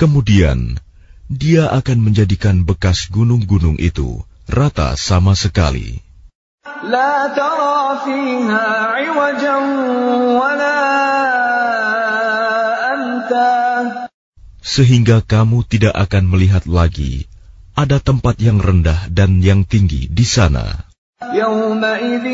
[0.00, 0.80] Kemudian,
[1.28, 6.04] dia akan menjadikan bekas gunung-gunung itu rata sama sekali.
[6.84, 9.56] لا ترى فيها عوجا
[10.36, 10.80] ولا
[12.92, 13.52] أمتا
[14.64, 17.28] Sehingga kamu tidak akan melihat lagi
[17.76, 20.88] ada tempat yang rendah dan yang tinggi di sana.
[21.24, 22.26] يومئذ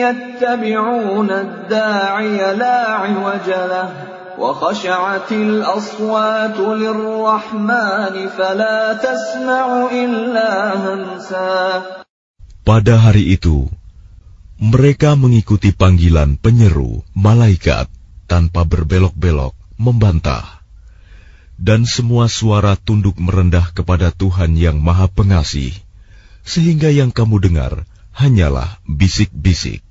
[0.00, 4.05] يتبعون الداعي لا عوج له
[4.38, 10.50] وخشعت الأصوات للرحمن فلا تسمع إلا
[10.84, 11.82] همسا
[12.62, 13.66] Pada hari itu,
[14.62, 17.90] mereka mengikuti panggilan penyeru malaikat
[18.30, 20.62] tanpa berbelok-belok, membantah.
[21.58, 25.74] Dan semua suara tunduk merendah kepada Tuhan yang Maha Pengasih,
[26.46, 27.82] sehingga yang kamu dengar
[28.14, 29.82] hanyalah bisik-bisik.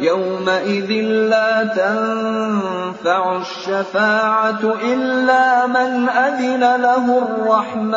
[0.00, 0.90] يومئذ
[1.28, 7.94] لا تنفع الشفاعة إلا من أذن له الرحمن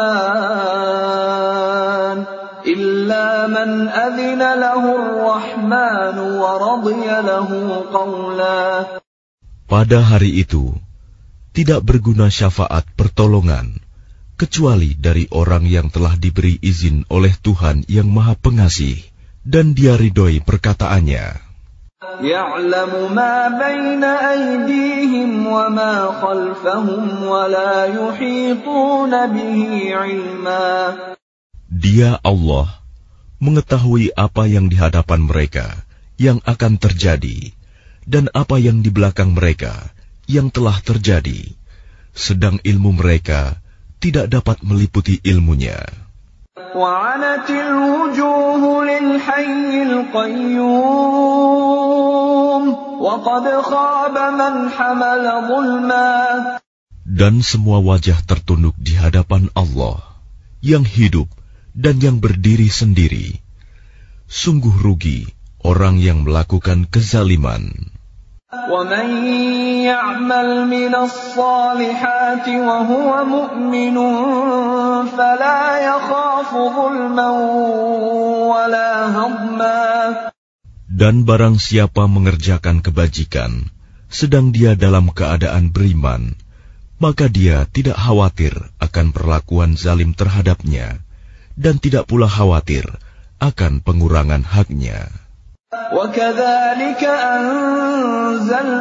[2.68, 7.50] إلا من أذن له الرحمن ورضي له
[7.88, 9.00] قولا
[9.68, 10.76] Pada hari itu,
[11.56, 13.80] tidak berguna syafaat pertolongan,
[14.36, 19.00] kecuali dari orang yang telah diberi izin oleh Tuhan yang Maha Pengasih,
[19.44, 21.48] dan dia ridhoi perkataannya.
[22.22, 29.62] يعلم ما بين أيديهم وما خلفهم ولا يحيطون به
[29.98, 30.68] علما
[31.68, 32.86] Dia Allah
[33.42, 35.86] mengetahui apa yang di hadapan mereka
[36.22, 37.54] yang akan terjadi
[38.06, 39.94] dan apa yang di belakang mereka
[40.30, 41.50] yang telah terjadi,
[42.14, 43.58] sedang ilmu mereka
[43.98, 46.01] tidak dapat meliputi ilmunya.
[46.76, 51.18] وعنت الوجوه للحي القيوم
[53.02, 56.58] وقد خاب من حمل ظلما
[57.08, 59.98] Dan semua wajah tertunduk di hadapan Allah
[60.62, 61.26] yang hidup
[61.74, 63.42] dan yang berdiri sendiri.
[64.30, 65.26] Sungguh rugi
[65.66, 67.91] orang yang melakukan kezaliman.
[68.52, 69.08] ومن
[69.84, 73.98] يعمل من الصالحات وهو مؤمن
[75.12, 77.30] فلا يخاف ظلما
[78.48, 79.84] ولا هضما
[80.88, 83.68] Dan barang siapa mengerjakan kebajikan,
[84.08, 86.34] sedang dia dalam keadaan beriman,
[87.04, 91.04] maka dia tidak khawatir akan perlakuan zalim terhadapnya,
[91.60, 92.88] dan tidak pula khawatir
[93.44, 95.21] akan pengurangan haknya.
[95.94, 97.04] وكذلك
[97.36, 98.80] أنزلناه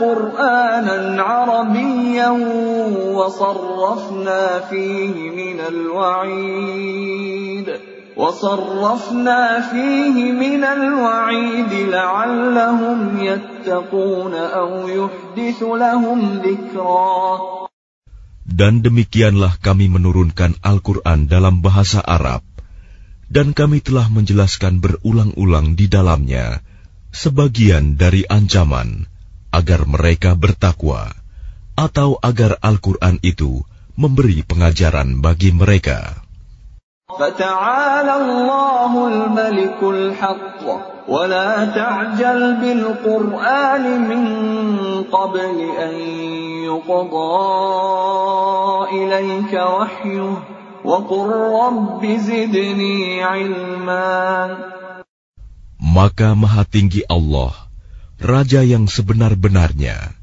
[0.00, 2.28] قرآنا عربيا
[3.12, 7.18] وصرفنا فيه من الوعيد
[8.16, 17.38] وصرفنا فيه من الوعيد لعلهم يتقون أو يحدث لهم ذكرا
[18.48, 22.40] Dan demikianlah kami menurunkan Al-Quran dalam bahasa Arab
[23.32, 26.64] dan kami telah menjelaskan berulang-ulang di dalamnya
[27.12, 29.04] sebagian dari ancaman
[29.52, 31.12] agar mereka bertakwa
[31.76, 33.64] atau agar Al-Quran itu
[33.94, 36.28] memberi pengajaran bagi mereka.
[37.08, 40.62] فتعالى الله الملك الحق
[41.08, 44.22] ولا تعجل بالقرآن من
[45.08, 45.94] قبل أن
[46.68, 47.32] يقضى
[48.92, 50.51] إليك وحيه
[50.84, 51.28] وقل
[51.62, 54.08] رب زدني علما
[55.78, 57.54] Maka maha tinggi Allah,
[58.18, 60.14] Raja yang sebenar-benarnya.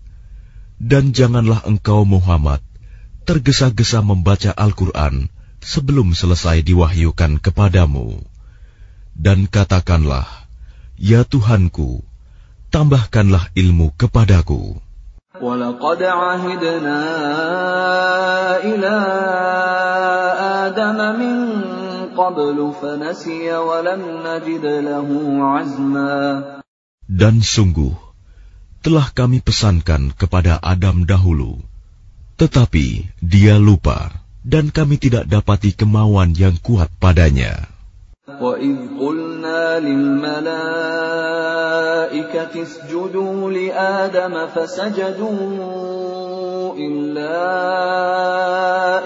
[0.75, 2.59] Dan janganlah engkau Muhammad
[3.25, 5.31] tergesa-gesa membaca Al-Quran
[5.63, 8.21] sebelum selesai diwahyukan kepadamu.
[9.15, 10.27] Dan katakanlah,
[10.99, 12.03] Ya Tuhanku,
[12.69, 14.83] tambahkanlah ilmu kepadaku.
[15.35, 17.01] ولقد عهدنا
[18.63, 18.95] إلى
[20.69, 21.35] آدم من
[22.17, 25.09] قبل فنسي ولم نجد له
[25.41, 26.15] عزما
[27.05, 27.93] Dan sungguh,
[28.81, 31.61] telah kami pesankan kepada Adam dahulu,
[32.41, 34.09] tetapi dia lupa,
[34.41, 37.69] dan kami tidak dapati kemauan yang kuat padanya.
[38.39, 40.53] وإذ قلنا للملائكة
[42.63, 45.37] اسجدوا لآدم فسجدوا
[46.73, 47.37] إلا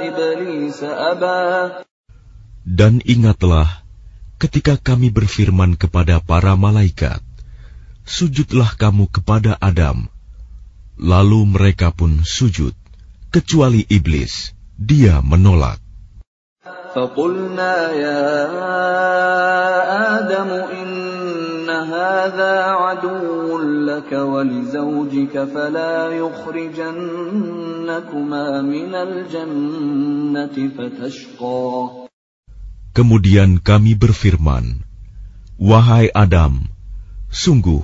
[0.07, 1.71] إبليس أبى
[2.63, 3.83] Dan ingatlah
[4.39, 7.19] ketika kami berfirman kepada para malaikat,
[8.09, 10.07] Sujudlah kamu kepada Adam.
[10.97, 12.73] Lalu mereka pun sujud,
[13.29, 14.57] kecuali iblis.
[14.79, 15.82] Dia menolak.
[16.94, 18.22] فقلنا يا
[20.18, 23.58] آدم إن هذا عدو
[23.90, 27.42] لك ولزوجك فلا يخرجنكما
[28.62, 31.90] من الجنة فتشقى
[32.94, 34.86] Kemudian kami berfirman,
[35.58, 36.70] Wahai Adam,
[37.26, 37.82] sungguh,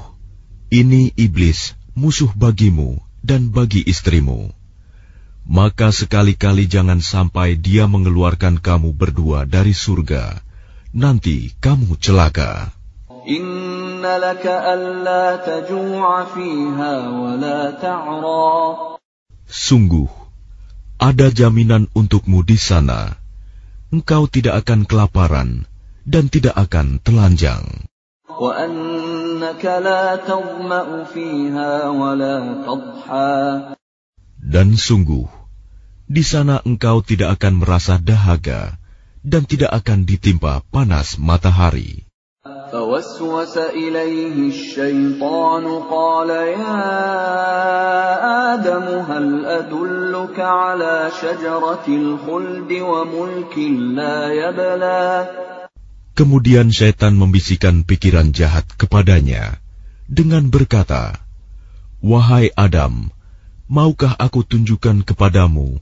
[0.71, 4.55] ini iblis musuh bagimu dan bagi istrimu.
[5.51, 10.39] maka sekali-kali jangan sampai dia mengeluarkan kamu berdua dari surga.
[10.95, 12.71] Nanti kamu celaka.
[19.51, 20.11] Sungguh,
[21.03, 23.19] ada jaminan untukmu di sana.
[23.91, 25.67] Engkau tidak akan kelaparan
[26.07, 27.67] dan tidak akan telanjang.
[34.41, 35.40] Dan sungguh,
[36.10, 38.78] di sana engkau tidak akan merasa dahaga
[39.26, 42.06] dan tidak akan ditimpa panas matahari.
[42.46, 46.82] فوسوس إليه الشيطان قال يا
[48.54, 53.56] آدم هل أدلك على شجرة الخلد وملك
[53.98, 55.06] لا يبلى
[56.16, 59.60] Kemudian syaitan membisikkan pikiran jahat kepadanya
[60.08, 61.20] dengan berkata,
[62.00, 63.12] Wahai Adam,
[63.68, 65.82] maukah aku tunjukkan kepadamu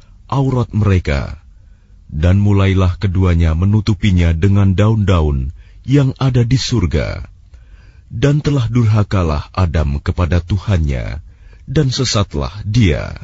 [0.31, 1.43] aurat mereka,
[2.07, 5.51] dan mulailah keduanya menutupinya dengan daun-daun
[5.83, 7.27] yang ada di surga.
[8.11, 11.23] Dan telah durhakalah Adam kepada Tuhannya,
[11.67, 13.15] dan sesatlah dia.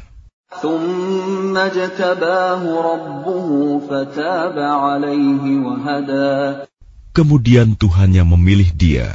[7.12, 9.08] Kemudian Tuhannya memilih dia,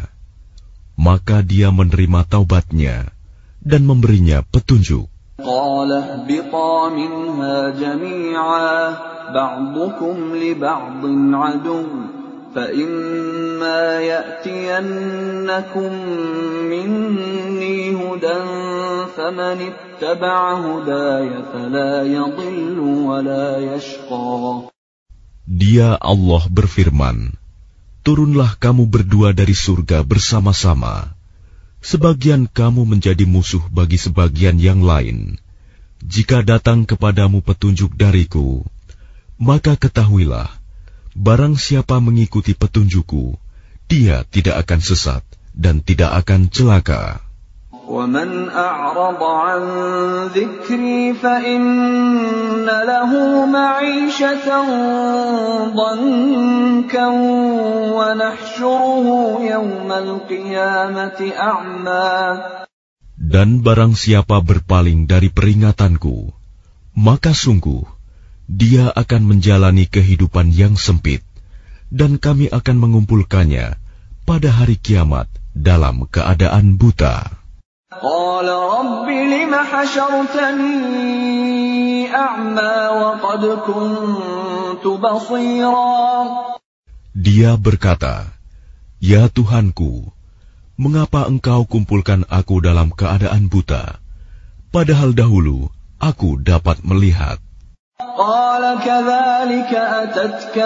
[0.94, 3.10] maka dia menerima taubatnya
[3.64, 5.13] dan memberinya petunjuk.
[5.43, 8.97] قال اهبطا منها جميعا
[9.35, 11.03] بعضكم لبعض
[11.35, 11.87] عدو
[12.55, 15.93] فإما يأتينكم
[16.71, 18.41] مني هدى
[19.17, 24.69] فمن اتبع هداي فلا يضل ولا يشقى
[25.49, 27.33] Dia Allah berfirman,
[28.05, 31.12] Turunlah kamu berdua dari surga bersama-sama
[31.84, 35.38] sebagian kamu menjadi musuh bagi sebagian yang lain.
[36.04, 38.64] Jika datang kepadamu petunjuk dariku,
[39.40, 40.52] maka ketahuilah,
[41.16, 43.36] barang siapa mengikuti petunjukku,
[43.88, 45.24] dia tidak akan sesat
[45.56, 47.23] dan tidak akan celaka.
[47.89, 49.61] ومن أعرض عن
[50.37, 53.11] ذكري فإن له
[53.47, 54.47] معيشة
[55.73, 57.09] ضنكا
[57.97, 59.07] ونحشره
[59.41, 62.17] يوم القيامة أعمى
[63.19, 66.33] Dan barang siapa berpaling dari peringatanku,
[66.97, 67.85] maka sungguh
[68.49, 71.21] dia akan menjalani kehidupan yang sempit,
[71.93, 73.77] dan kami akan mengumpulkannya
[74.25, 77.39] pada hari kiamat dalam keadaan buta.
[77.93, 81.09] قال رب لم حشرتني
[82.15, 86.29] أعمى وقد كنت بصيرا
[87.19, 88.31] Dia berkata,
[89.03, 90.13] Ya Tuhanku,
[90.77, 93.99] mengapa engkau kumpulkan aku dalam keadaan buta,
[94.71, 97.41] padahal dahulu aku dapat melihat.
[97.99, 100.59] قال كذلك أتتك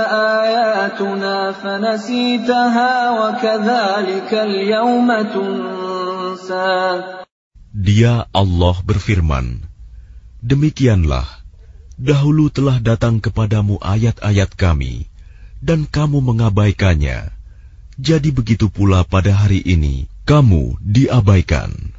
[0.43, 6.06] آياتنا فنسيتها وكذلك اليوم تنسى
[7.73, 9.65] Dia Allah berfirman,
[10.43, 11.25] Demikianlah,
[11.97, 15.07] dahulu telah datang kepadamu ayat-ayat kami,
[15.63, 17.31] dan kamu mengabaikannya.
[17.97, 21.93] Jadi begitu pula pada hari ini, kamu diabaikan.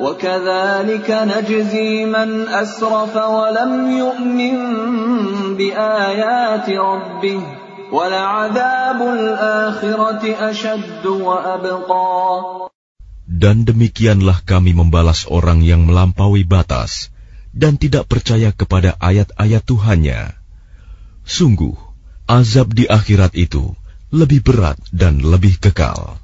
[0.00, 4.56] وكذلك نجزي من أسرف ولم يؤمن
[5.56, 7.40] بآيات ربه
[7.92, 12.70] ولعذاب الآخرة أشد وأبقى
[13.34, 17.14] Dan demikianlah kami membalas orang yang melampaui batas
[17.54, 20.34] dan tidak percaya kepada ayat-ayat Tuhannya.
[21.22, 21.78] Sungguh,
[22.26, 23.70] azab di akhirat itu
[24.10, 26.18] lebih berat dan lebih kekal.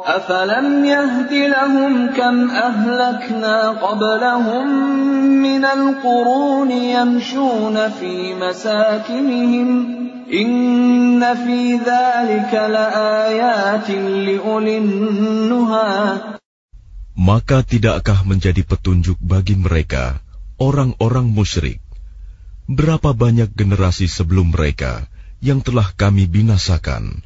[0.00, 4.66] أفلم يهد لهم كم أهلكنا قبلهم
[5.42, 9.68] من القرون يمشون في مساكنهم
[10.32, 16.18] إن في ذلك لآيات لأولي النهى
[17.15, 20.19] Maka tidakkah menjadi petunjuk bagi mereka,
[20.59, 21.79] orang-orang musyrik?
[22.67, 25.07] Berapa banyak generasi sebelum mereka
[25.39, 27.23] yang telah kami binasakan?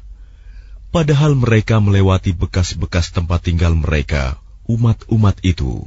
[0.94, 4.38] Padahal mereka melewati bekas-bekas tempat tinggal mereka,
[4.70, 5.86] umat-umat itu.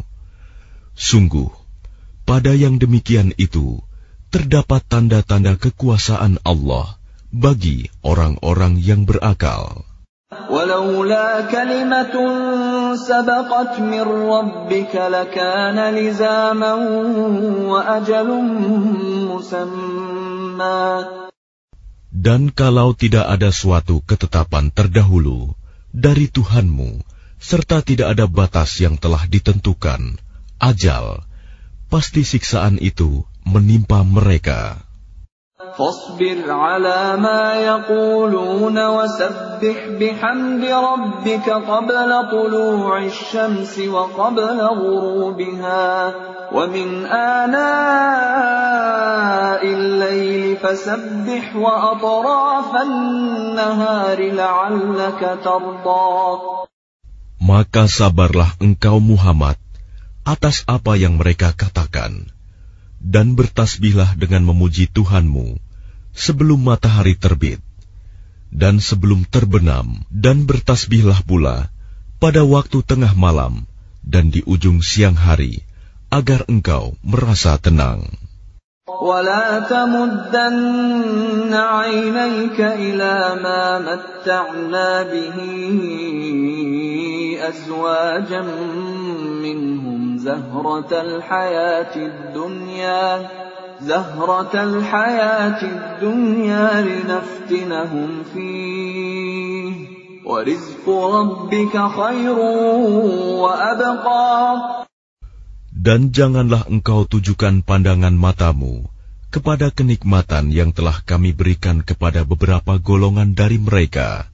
[1.00, 1.52] Sungguh,
[2.28, 3.80] pada yang demikian itu,
[4.36, 7.00] terdapat tanda-tanda kekuasaan Allah
[7.32, 9.88] bagi orang-orang yang berakal.
[10.49, 12.15] ولولا كلمة
[12.97, 16.73] سبقت من ربك لكان لزاما
[17.73, 18.29] وأجل
[19.33, 20.85] مسمى
[22.19, 25.55] Dan kalau tidak ada suatu ketetapan terdahulu
[25.95, 27.01] dari Tuhanmu,
[27.41, 30.19] serta tidak ada batas yang telah ditentukan,
[30.59, 31.23] ajal,
[31.87, 34.83] pasti siksaan itu menimpa mereka.
[35.73, 46.15] فاصبر على ما يقولون وسبح بحمد ربك قبل طلوع الشمس وقبل غروبها
[46.55, 47.07] ومن
[47.43, 47.59] آناء
[49.67, 56.19] الليل فسبح وأطراف النهار لعلك ترضى
[57.39, 59.59] Maka sabarlah engkau Muhammad
[60.23, 62.31] atas apa yang mereka katakan,
[63.03, 65.59] dan bertasbihlah dengan memuji Tuhanmu
[66.13, 67.63] sebelum matahari terbit
[68.49, 71.69] dan sebelum terbenam, dan bertasbihlah pula
[72.19, 73.69] pada waktu tengah malam
[74.01, 75.61] dan di ujung siang hari,
[76.09, 78.09] agar engkau merasa tenang.
[78.89, 83.15] ولا تمدن عينيك إلى
[83.45, 85.37] ما متعنا به
[87.49, 88.43] أزواجا
[89.45, 89.82] منهم
[90.23, 93.29] زهرة الحياة الدنيا
[93.83, 99.73] زهرة الحياة الدنيا لنفتنهم فيه
[100.27, 102.37] ورزق ربك خير
[103.43, 104.39] وأبقى
[105.79, 108.91] Dan janganlah engkau tujukan pandangan matamu
[109.31, 114.27] kepada kenikmatan yang telah kami berikan kepada beberapa golongan dari mereka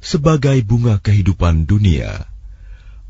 [0.00, 2.28] sebagai bunga kehidupan dunia,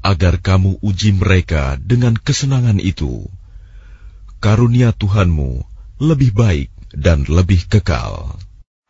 [0.05, 3.25] agar kamu uji mereka dengan kesenangan itu
[4.45, 5.65] karunia Tuhanmu
[6.05, 8.37] lebih baik dan lebih kekal.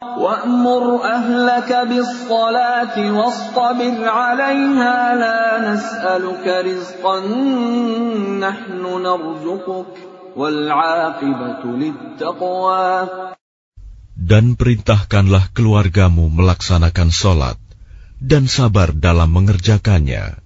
[0.04, 5.42] وَأْمُرْ أَهْلَكَ بِالصَّلَاةِ وَاصْطَبِرْ عَلَيْهَا لَا
[5.74, 7.16] نَسْأَلُكَ رِزْقًا
[8.38, 9.92] نَحْنُ نَرْزُقُكَ
[10.36, 12.86] وَالْعَاقِبَةُ لِلتَّقْوَى
[14.14, 17.58] Dan perintahkanlah keluargamu melaksanakan solat
[18.22, 20.38] dan sabar dalam mengerjakannya.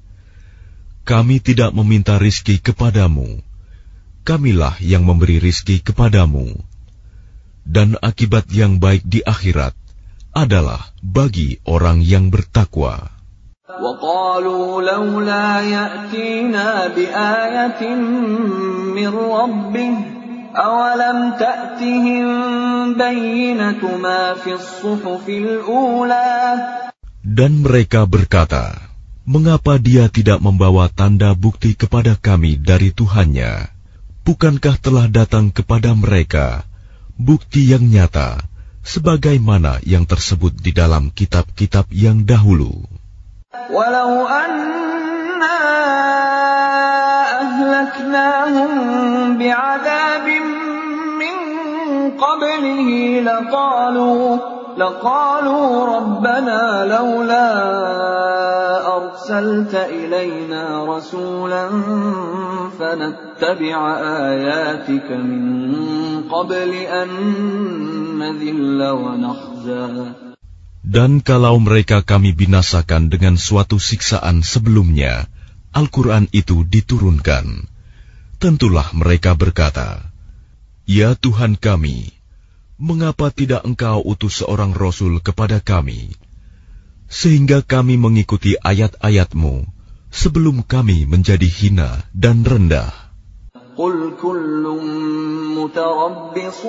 [1.08, 3.40] Kami tidak meminta rizki kepadamu,
[4.28, 6.52] kamilah yang memberi rizki kepadamu.
[7.64, 9.72] Dan akibat yang baik di akhirat
[10.36, 13.18] adalah bagi orang yang bertakwa.
[13.68, 17.82] وقالوا لولا يأتينا بآية
[18.96, 19.94] من ربه
[20.56, 22.26] أولم تأتهم
[22.94, 26.34] بينة ما في الصحف الأولى
[27.28, 28.80] Dan mereka berkata,
[29.23, 33.71] mengapa dia tidak membawa tanda bukti kepada kami dari Tuhannya?
[34.23, 36.63] Bukankah telah datang kepada mereka
[37.19, 38.39] bukti yang nyata,
[38.83, 42.83] sebagaimana yang tersebut di dalam kitab-kitab yang dahulu?
[43.71, 45.59] Walau anna
[47.43, 48.71] ahlaknahum
[49.39, 50.45] bi'adabim
[51.19, 51.35] min
[52.15, 53.23] qablihi
[54.78, 57.48] لقالوا ربنا لولا
[58.96, 61.64] أرسلت إلينا رسولا
[62.78, 63.78] فنتبع
[64.30, 65.42] آياتك من
[66.30, 67.08] قبل أن
[68.18, 69.88] نذل ونخزى
[70.88, 75.28] Dan kalau mereka kami binasakan dengan suatu siksaan sebelumnya,
[75.76, 77.68] Al-Quran itu diturunkan.
[78.40, 80.00] Tentulah mereka berkata,
[80.88, 82.16] Ya Tuhan kami,
[82.82, 86.14] mengapa tidak engkau utus seorang Rasul kepada kami,
[87.10, 89.66] sehingga kami mengikuti ayat-ayatmu
[90.14, 93.08] sebelum kami menjadi hina dan rendah?
[93.78, 94.64] قل كل
[95.54, 96.62] متربص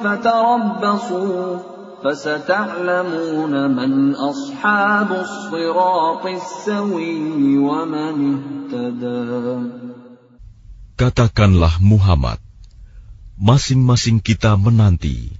[0.00, 1.58] فتربصوا
[2.04, 8.16] فستعلمون من أصحاب الصراط السوي ومن
[8.72, 9.84] اهتدى
[10.94, 12.38] Katakanlah Muhammad,
[13.39, 15.31] masing-masing kita menanti,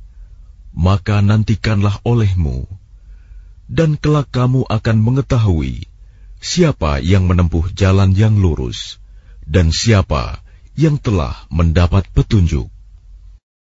[0.72, 2.64] maka nantikanlah olehmu,
[3.68, 5.84] dan kelak kamu akan mengetahui
[6.40, 9.04] siapa yang menempuh jalan yang lurus,
[9.44, 10.40] dan siapa
[10.80, 12.72] yang telah mendapat petunjuk.